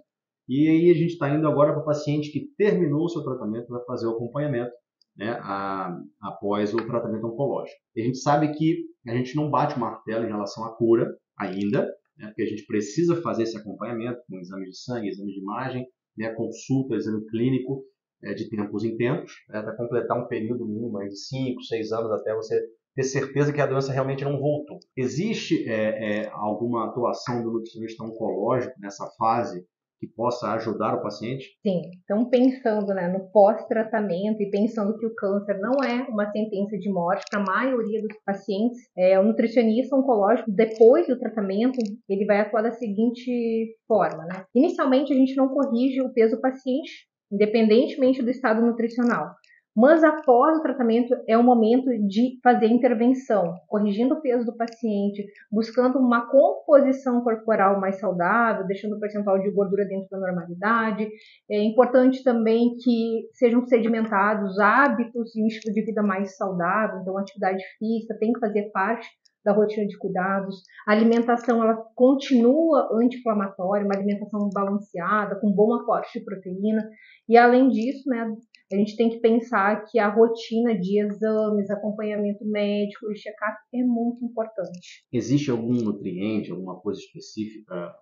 e 0.49 0.69
aí 0.69 0.91
a 0.91 0.95
gente 0.95 1.13
está 1.13 1.35
indo 1.35 1.47
agora 1.49 1.73
para 1.73 1.83
o 1.83 1.85
paciente 1.85 2.31
que 2.31 2.49
terminou 2.57 3.05
o 3.05 3.09
seu 3.09 3.23
tratamento, 3.23 3.69
vai 3.69 3.85
fazer 3.85 4.07
o 4.07 4.11
acompanhamento 4.11 4.73
né, 5.17 5.39
a, 5.41 5.97
após 6.23 6.75
o 6.75 6.79
tratamento 6.79 7.27
oncológico. 7.27 7.79
E 7.95 8.03
a 8.03 8.05
gente 8.05 8.19
sabe 8.19 8.53
que 8.53 8.85
a 9.07 9.15
gente 9.15 9.35
não 9.37 9.51
bate 9.51 9.77
o 9.77 9.81
martelo 9.81 10.25
em 10.25 10.29
relação 10.29 10.65
à 10.65 10.77
cura 10.77 11.09
ainda, 11.39 11.83
né, 12.19 12.27
porque 12.27 12.43
a 12.43 12.47
gente 12.47 12.67
precisa 12.67 13.21
fazer 13.23 13.45
esse 13.45 13.57
acompanhamento 13.57 14.21
com 14.29 14.39
exames 14.39 14.71
de 14.71 14.79
sangue, 14.79 15.09
exames 15.09 15.35
de 15.35 15.41
imagem, 15.41 15.87
né, 16.17 16.33
consulta, 16.35 16.95
exame 16.95 17.25
clínico 17.27 17.85
é, 18.23 18.35
de 18.35 18.49
tempos 18.49 18.85
em 18.85 18.97
tempos, 18.97 19.33
né, 19.49 19.63
para 19.63 19.77
completar 19.77 20.19
um 20.19 20.27
período 20.27 20.67
mínimo 20.67 20.99
de 20.99 21.17
5, 21.17 21.63
6 21.63 21.93
anos 21.93 22.13
até 22.13 22.35
você 22.35 22.61
ter 22.95 23.03
certeza 23.03 23.53
que 23.53 23.61
a 23.61 23.67
doença 23.67 23.93
realmente 23.93 24.25
não 24.25 24.39
voltou. 24.39 24.79
Existe 24.97 25.69
é, 25.69 26.23
é, 26.23 26.31
alguma 26.33 26.89
atuação 26.89 27.43
do 27.43 27.53
nutricionista 27.53 28.05
oncológico 28.05 28.75
nessa 28.79 29.07
fase 29.19 29.67
que 30.07 30.15
possa 30.15 30.53
ajudar 30.53 30.95
o 30.95 31.03
paciente? 31.03 31.47
Sim, 31.63 31.83
então 32.03 32.29
pensando 32.29 32.93
né, 32.95 33.09
no 33.09 33.31
pós-tratamento 33.31 34.43
e 34.43 34.51
pensando 34.51 34.99
que 34.99 35.07
o 35.07 35.15
câncer 35.15 35.59
não 35.59 35.83
é 35.83 36.07
uma 36.09 36.31
sentença 36.31 36.77
de 36.79 36.91
morte 36.91 37.25
para 37.31 37.41
a 37.41 37.45
maioria 37.45 38.03
dos 38.03 38.17
pacientes, 38.25 38.79
é, 38.97 39.19
o 39.19 39.25
nutricionista 39.25 39.97
oncológico, 39.97 40.51
depois 40.51 41.07
do 41.07 41.19
tratamento, 41.19 41.79
ele 42.09 42.27
vai 42.27 42.41
atuar 42.41 42.63
da 42.63 42.73
seguinte 42.73 43.77
forma. 43.87 44.25
Né? 44.25 44.45
Inicialmente, 44.55 45.13
a 45.13 45.17
gente 45.17 45.35
não 45.37 45.49
corrige 45.49 46.01
o 46.03 46.13
peso 46.13 46.37
do 46.37 46.41
paciente, 46.41 47.07
independentemente 47.33 48.23
do 48.23 48.31
estado 48.31 48.61
nutricional. 48.61 49.35
Mas 49.77 50.05
após 50.05 50.59
o 50.59 50.63
tratamento 50.63 51.15
é 51.29 51.37
o 51.37 51.43
momento 51.43 51.91
de 52.07 52.39
fazer 52.43 52.67
intervenção, 52.67 53.55
corrigindo 53.67 54.15
o 54.15 54.21
peso 54.21 54.47
do 54.47 54.57
paciente, 54.57 55.27
buscando 55.51 55.99
uma 55.99 56.31
composição 56.31 57.23
corporal 57.23 57.81
mais 57.81 57.99
saudável, 57.99 58.67
deixando 58.67 58.95
o 58.97 59.01
percentual 59.01 59.41
de 59.41 59.51
gordura 59.51 59.85
dentro 59.85 60.09
da 60.11 60.19
normalidade. 60.19 61.09
É 61.51 61.61
importante 61.63 62.23
também 62.23 62.77
que 62.77 63.29
sejam 63.33 63.67
sedimentados 63.67 64.61
hábitos 64.61 65.35
e 65.35 65.43
um 65.43 65.47
estilo 65.49 65.75
de 65.75 65.85
vida 65.85 66.03
mais 66.03 66.37
saudável, 66.37 67.01
então 67.01 67.19
atividade 67.19 67.63
física 67.79 68.17
tem 68.21 68.33
que 68.33 68.41
fazer 68.41 68.71
parte 68.71 69.09
da 69.45 69.53
rotina 69.53 69.87
de 69.87 69.99
cuidados. 69.99 70.63
A 70.89 70.93
alimentação 70.93 71.63
ela 71.63 71.77
continua 71.95 72.89
anti-inflamatória, 72.93 73.85
uma 73.85 73.95
alimentação 73.95 74.49
balanceada, 74.53 75.39
com 75.39 75.53
bom 75.53 75.75
aporte 75.75 76.19
de 76.19 76.25
proteína. 76.25 76.89
E 77.29 77.37
além 77.37 77.69
disso, 77.69 78.09
né, 78.09 78.27
a 78.75 78.79
gente 78.79 78.97
tem 78.97 79.09
que 79.09 79.21
pensar 79.21 79.85
que 79.87 79.99
a 79.99 80.09
rotina 80.09 80.79
de 80.79 81.01
exames, 81.01 81.71
acompanhamento 81.71 82.45
médico 82.45 83.11
e 83.11 83.17
check-up 83.17 83.57
é 83.75 83.83
muito 83.83 84.25
importante. 84.25 85.05
Existe 85.13 85.51
algum 85.51 85.73
nutriente, 85.73 86.51
alguma 86.51 86.81
coisa 86.81 87.01
específica 87.01 87.95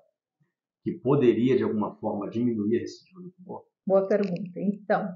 que 0.82 0.92
poderia, 0.98 1.56
de 1.56 1.62
alguma 1.62 1.94
forma, 1.96 2.28
diminuir 2.28 2.78
a 2.78 2.80
recidiva 2.80 3.20
do 3.22 3.30
tumor? 3.32 3.62
Boa 3.86 4.06
pergunta. 4.06 4.58
Então, 4.58 5.08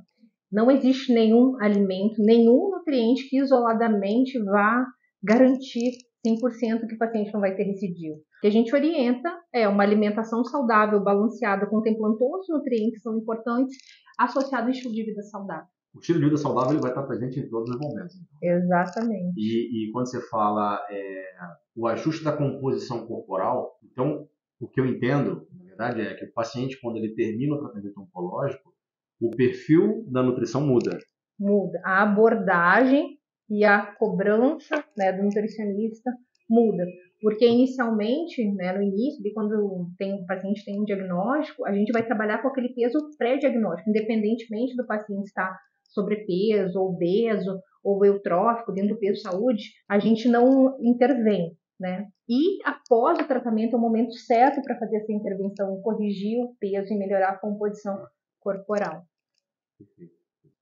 não 0.50 0.70
existe 0.70 1.12
nenhum 1.12 1.60
alimento, 1.60 2.22
nenhum 2.22 2.70
nutriente 2.70 3.28
que 3.28 3.38
isoladamente 3.38 4.38
vá 4.44 4.86
garantir 5.22 5.92
100% 6.26 6.86
que 6.86 6.94
o 6.94 6.98
paciente 6.98 7.32
não 7.32 7.40
vai 7.40 7.54
ter 7.54 7.64
recidivo. 7.64 8.16
O 8.16 8.40
que 8.40 8.46
a 8.46 8.50
gente 8.50 8.74
orienta 8.74 9.28
é 9.52 9.66
uma 9.68 9.82
alimentação 9.82 10.44
saudável, 10.44 11.02
balanceada, 11.02 11.66
contemplando 11.66 12.18
todos 12.18 12.48
os 12.48 12.58
nutrientes 12.58 12.96
que 12.96 13.00
são 13.00 13.18
importantes, 13.18 13.76
associado 14.18 14.64
ao 14.64 14.70
estilo 14.70 14.94
de 14.94 15.04
vida 15.04 15.22
saudável. 15.22 15.66
O 15.94 15.98
estilo 15.98 16.18
de 16.18 16.26
vida 16.26 16.36
saudável 16.36 16.72
ele 16.72 16.80
vai 16.80 16.90
estar 16.90 17.02
presente 17.04 17.40
em 17.40 17.48
todos 17.48 17.70
os 17.70 17.80
momentos. 17.80 18.16
Então. 18.16 18.38
Exatamente. 18.42 19.34
E, 19.36 19.88
e, 19.88 19.92
quando 19.92 20.10
você 20.10 20.20
fala 20.28 20.84
é, 20.90 21.36
o 21.74 21.86
ajuste 21.86 22.22
da 22.22 22.36
composição 22.36 23.06
corporal, 23.06 23.78
então 23.82 24.28
o 24.60 24.68
que 24.68 24.80
eu 24.80 24.86
entendo, 24.86 25.46
na 25.52 25.64
verdade, 25.64 26.00
é 26.02 26.14
que 26.14 26.26
o 26.26 26.32
paciente, 26.32 26.78
quando 26.80 26.96
ele 26.96 27.14
termina 27.14 27.54
o 27.54 27.58
tratamento 27.58 28.00
oncológico, 28.00 28.74
o 29.20 29.30
perfil 29.30 30.04
da 30.10 30.22
nutrição 30.22 30.60
muda. 30.60 30.98
Muda. 31.38 31.80
A 31.84 32.02
abordagem 32.02 33.18
e 33.48 33.64
a 33.64 33.94
cobrança 33.94 34.84
né, 34.96 35.12
do 35.12 35.22
nutricionista 35.22 36.10
muda. 36.48 36.84
Porque 37.20 37.46
inicialmente, 37.46 38.44
né, 38.52 38.72
no 38.72 38.82
início, 38.82 39.22
de 39.22 39.32
quando 39.32 39.88
tem, 39.96 40.14
o 40.14 40.26
paciente 40.26 40.64
tem 40.64 40.80
um 40.80 40.84
diagnóstico, 40.84 41.66
a 41.66 41.72
gente 41.72 41.90
vai 41.90 42.04
trabalhar 42.04 42.42
com 42.42 42.48
aquele 42.48 42.68
peso 42.74 42.98
pré-diagnóstico, 43.16 43.88
independentemente 43.88 44.76
do 44.76 44.86
paciente 44.86 45.24
estar 45.24 45.58
sobrepeso, 45.84 46.78
obeso 46.78 47.58
ou 47.82 48.04
eutrófico, 48.04 48.72
dentro 48.72 48.94
do 48.94 49.00
peso 49.00 49.22
saúde, 49.22 49.62
a 49.88 49.98
gente 49.98 50.28
não 50.28 50.76
intervém. 50.80 51.56
Né? 51.78 52.06
E 52.28 52.58
após 52.64 53.18
o 53.18 53.28
tratamento 53.28 53.74
é 53.74 53.78
o 53.78 53.80
momento 53.80 54.12
certo 54.12 54.62
para 54.62 54.78
fazer 54.78 54.96
essa 54.96 55.12
intervenção, 55.12 55.80
corrigir 55.82 56.38
o 56.42 56.54
peso 56.58 56.92
e 56.92 56.96
melhorar 56.96 57.30
a 57.30 57.38
composição 57.38 58.02
corporal. 58.40 59.02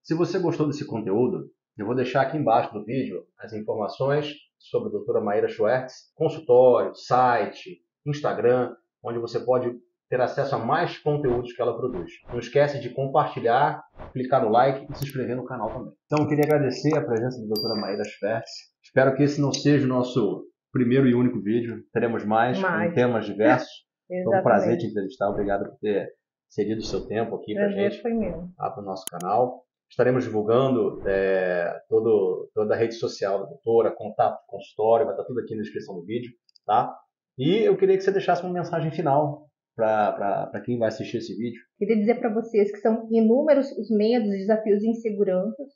Se 0.03 0.15
você 0.15 0.39
gostou 0.39 0.67
desse 0.67 0.85
conteúdo, 0.87 1.51
eu 1.79 1.87
vou 1.87 1.95
deixar 1.95 2.23
aqui 2.23 2.37
embaixo 2.37 2.73
do 2.73 2.85
vídeo 2.85 3.25
as 3.39 3.53
informações 3.53 4.35
sobre 4.71 4.89
a 4.89 4.93
doutora 4.93 5.21
Maíra 5.21 5.49
Schwertz, 5.49 6.13
consultório, 6.15 6.95
site, 6.95 7.81
Instagram, 8.07 8.75
onde 9.03 9.19
você 9.19 9.41
pode 9.41 9.73
ter 10.09 10.21
acesso 10.21 10.55
a 10.55 10.59
mais 10.59 10.99
conteúdos 10.99 11.53
que 11.53 11.61
ela 11.61 11.77
produz. 11.77 12.11
Não 12.29 12.39
esquece 12.39 12.81
de 12.81 12.91
compartilhar, 12.91 13.83
clicar 14.13 14.43
no 14.43 14.51
like 14.51 14.87
e 14.91 14.97
se 14.97 15.05
inscrever 15.05 15.37
no 15.37 15.45
canal 15.45 15.69
também. 15.69 15.93
Então, 16.07 16.25
eu 16.25 16.29
queria 16.29 16.45
agradecer 16.45 16.97
a 16.97 17.05
presença 17.05 17.41
da 17.41 17.55
doutora 17.55 17.81
Maíra 17.81 18.05
Schwertz. 18.05 18.51
Espero 18.83 19.15
que 19.17 19.23
esse 19.23 19.41
não 19.41 19.53
seja 19.53 19.85
o 19.85 19.89
nosso 19.89 20.47
primeiro 20.73 21.07
e 21.07 21.15
único 21.15 21.41
vídeo. 21.41 21.83
Teremos 21.93 22.25
mais, 22.25 22.59
mais. 22.59 22.89
com 22.89 22.95
temas 22.95 23.27
diversos. 23.27 23.71
Foi 24.07 24.39
um 24.39 24.43
prazer 24.43 24.79
te 24.79 24.87
entrevistar. 24.87 25.31
Obrigado 25.31 25.69
por 25.71 25.79
ter 25.79 26.09
cedido 26.49 26.81
o 26.81 26.85
seu 26.85 27.07
tempo 27.07 27.35
aqui 27.37 27.55
para 27.55 27.71
gente. 27.71 28.01
Foi 28.03 28.13
meu. 28.13 28.49
Para 28.57 28.81
o 28.81 28.85
nosso 28.85 29.05
canal. 29.07 29.65
Estaremos 29.95 30.25
divulgando 30.25 31.01
é, 31.07 31.73
todo, 31.89 32.51
toda 32.53 32.75
a 32.75 32.77
rede 32.77 32.95
social 32.95 33.39
da 33.39 33.47
doutora, 33.47 33.95
contato 33.95 34.45
consultório, 34.49 35.07
vai 35.07 35.15
estar 35.15 35.25
tudo 35.25 35.39
aqui 35.39 35.55
na 35.55 35.63
descrição 35.63 35.95
do 35.95 36.05
vídeo, 36.05 36.33
tá? 36.67 36.93
E 37.39 37.59
eu 37.59 37.77
queria 37.77 37.97
que 37.97 38.03
você 38.03 38.11
deixasse 38.11 38.43
uma 38.43 38.53
mensagem 38.53 38.91
final 38.91 39.47
para 39.77 40.61
quem 40.65 40.81
vai 40.81 40.89
assistir 40.89 41.19
esse 41.19 41.37
vídeo. 41.37 41.63
Queria 41.79 41.97
dizer 41.97 42.17
para 42.17 42.35
vocês 42.35 42.73
que 42.73 42.79
são 42.79 43.07
inúmeros 43.13 43.71
os 43.71 43.89
medos, 43.89 44.31
desafios 44.31 44.83
e 44.83 44.89
inseguranças 44.89 45.69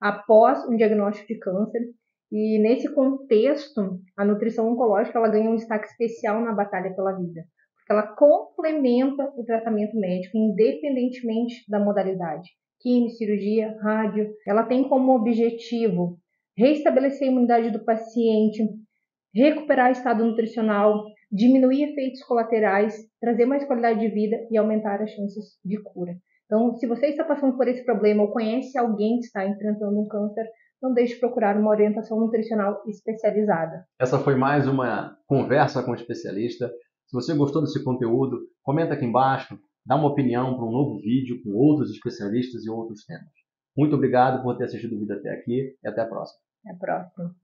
após 0.00 0.66
um 0.66 0.74
diagnóstico 0.74 1.28
de 1.28 1.38
câncer. 1.38 1.82
E 2.32 2.58
nesse 2.58 2.90
contexto, 2.94 4.00
a 4.16 4.24
nutrição 4.24 4.72
oncológica 4.72 5.18
ela 5.18 5.28
ganha 5.28 5.50
um 5.50 5.56
destaque 5.56 5.86
especial 5.86 6.40
na 6.40 6.54
batalha 6.54 6.94
pela 6.96 7.12
vida, 7.12 7.44
porque 7.76 7.92
ela 7.92 8.06
complementa 8.16 9.34
o 9.36 9.44
tratamento 9.44 9.94
médico 10.00 10.38
independentemente 10.38 11.56
da 11.68 11.78
modalidade. 11.78 12.48
Quimio, 12.86 13.10
cirurgia, 13.10 13.76
rádio, 13.82 14.32
ela 14.46 14.62
tem 14.62 14.88
como 14.88 15.16
objetivo 15.16 16.20
restabelecer 16.56 17.26
a 17.26 17.32
imunidade 17.32 17.72
do 17.72 17.84
paciente, 17.84 18.62
recuperar 19.34 19.88
o 19.88 19.92
estado 19.92 20.24
nutricional, 20.24 21.04
diminuir 21.32 21.82
efeitos 21.82 22.22
colaterais, 22.22 22.94
trazer 23.20 23.44
mais 23.44 23.64
qualidade 23.64 23.98
de 23.98 24.08
vida 24.08 24.36
e 24.52 24.56
aumentar 24.56 25.02
as 25.02 25.10
chances 25.10 25.58
de 25.64 25.82
cura. 25.82 26.14
Então, 26.44 26.76
se 26.76 26.86
você 26.86 27.08
está 27.08 27.24
passando 27.24 27.56
por 27.56 27.66
esse 27.66 27.84
problema 27.84 28.22
ou 28.22 28.30
conhece 28.30 28.78
alguém 28.78 29.18
que 29.18 29.26
está 29.26 29.44
enfrentando 29.44 30.00
um 30.00 30.06
câncer, 30.06 30.46
não 30.80 30.94
deixe 30.94 31.14
de 31.14 31.20
procurar 31.20 31.58
uma 31.58 31.70
orientação 31.70 32.20
nutricional 32.20 32.84
especializada. 32.86 33.84
Essa 34.00 34.20
foi 34.20 34.36
mais 34.36 34.68
uma 34.68 35.16
conversa 35.26 35.82
com 35.82 35.92
especialista. 35.92 36.68
Se 37.08 37.12
você 37.12 37.34
gostou 37.34 37.62
desse 37.62 37.82
conteúdo, 37.82 38.38
comenta 38.62 38.94
aqui 38.94 39.04
embaixo, 39.04 39.58
dá 39.86 39.96
uma 39.96 40.08
opinião 40.08 40.56
para 40.56 40.64
um 40.64 40.72
novo 40.72 41.00
vídeo 41.00 41.40
com 41.42 41.50
outros 41.50 41.90
especialistas 41.90 42.64
e 42.64 42.70
outros 42.70 43.04
temas. 43.04 43.30
Muito 43.76 43.94
obrigado 43.94 44.42
por 44.42 44.56
ter 44.56 44.64
assistido 44.64 44.96
o 44.96 45.00
vídeo 45.00 45.16
até 45.16 45.30
aqui 45.30 45.76
e 45.82 45.88
até 45.88 46.02
a 46.02 46.06
próxima. 46.06 46.40
Até 46.64 46.74
a 46.74 46.78
próxima. 46.78 47.45